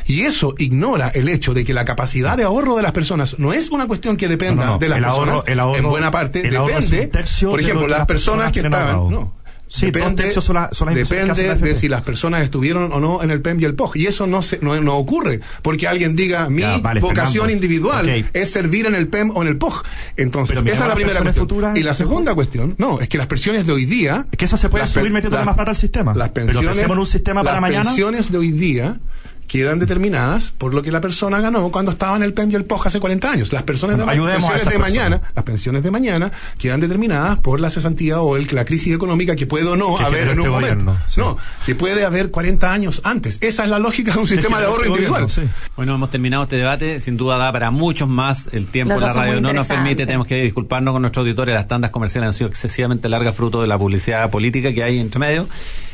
[0.06, 3.52] Y eso ignora el hecho de que la capacidad de ahorro de las personas no
[3.52, 4.78] es una cuestión que dependa No, no, no.
[4.78, 5.44] de las El ahorro- personas.
[5.48, 7.10] el ahorro- en buena parte depende.
[7.50, 9.30] por de ejemplo, lo que las personas personas que estaban.
[9.68, 10.56] Sí, tercios son
[10.88, 13.74] que depende la de si las personas estuvieron o no en el PEM y el
[13.74, 13.96] POG.
[13.96, 17.52] Y eso no, se, no, no ocurre porque alguien diga mi Ya, vale, vocación Fernando.
[17.52, 19.82] individual es servir en el PEM o en el POG.
[20.16, 21.34] Entonces, esa es la primera cuestión.
[21.44, 24.26] futuras, y la segunda cuestión, no, es que las pensiones de hoy día.
[24.30, 26.14] Es que esas se pueden subir las- más plata al sistema.
[26.14, 27.84] Las pensiones, pensemos en un sistema para las mañana.
[27.86, 28.98] pensiones de hoy día
[29.46, 32.64] quedan determinadas por lo que la persona ganó cuando estaba en el PEM y el
[32.64, 33.52] POG hace 40 años.
[33.52, 37.70] Las personas Bueno, de, pensiones de mañana, las pensiones de mañana quedan determinadas por la
[37.70, 40.50] cesantía o el, la crisis económica que puede o no Que haber en un este
[40.50, 40.84] momento.
[40.84, 41.20] gobierno, sí.
[41.20, 43.38] No, que puede haber 40 años antes.
[43.40, 45.22] Esa es la lógica de un sistema de generó ahorro este individual.
[45.26, 45.70] gobierno, sí.
[45.76, 47.00] Bueno, hemos terminado este debate.
[47.00, 48.48] Sin duda da para muchos más.
[48.52, 50.06] El tiempo Los de la radio no nos permite.
[50.06, 51.54] Tenemos que disculparnos con nuestros auditores.
[51.54, 55.18] Las tandas comerciales han sido excesivamente largas, fruto de la publicidad política que hay entre
[55.20, 55.48] medio.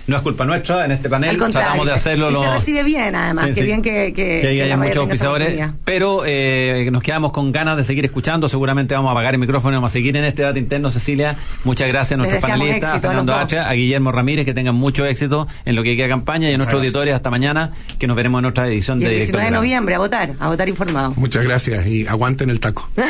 [0.07, 1.38] No es culpa nuestra en este panel.
[1.38, 3.44] Tratamos de se- hacerlo y se lo- recibe bien, además.
[3.46, 3.66] Sí, Qué sí.
[3.66, 8.05] bien que, que, que, que muchos auspiciadores, pero eh, nos quedamos con ganas de seguir
[8.05, 8.48] escuchando.
[8.48, 10.90] Seguramente vamos a apagar el micrófono y vamos a seguir en este debate interno.
[10.90, 13.42] Cecilia, muchas gracias a nuestros panelistas, a éxito a los Fernando dos.
[13.42, 16.57] Hacha, a Guillermo Ramírez, que tengan mucho éxito en lo que queda campaña y a
[16.57, 19.50] nuestros auditores hasta mañana, que nos veremos en otra edición Y de el Directo 19
[19.50, 21.12] de noviembre, a votar, a votar informado.
[21.16, 22.88] Muchas gracias y aguanten el taco.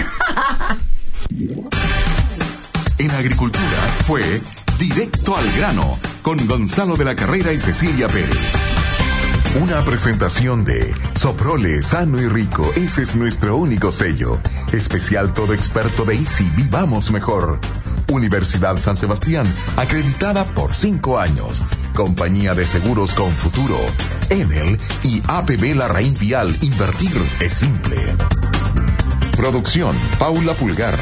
[2.99, 3.65] En agricultura
[4.07, 4.41] fue
[4.83, 8.53] Directo al grano con Gonzalo de la Carrera y Cecilia Pérez.
[9.63, 14.41] Una presentación de Soprole sano y rico, ese es nuestro único sello.
[14.73, 17.61] Especial todo experto de Easy, vivamos mejor.
[18.11, 21.65] Universidad San Sebastián, acreditada por cinco años.
[21.95, 23.79] Compañía de seguros con futuro.
[24.31, 28.17] Enel y APB Larraín Vial, invertir es simple.
[29.37, 30.99] Producción, Paula Pulgar.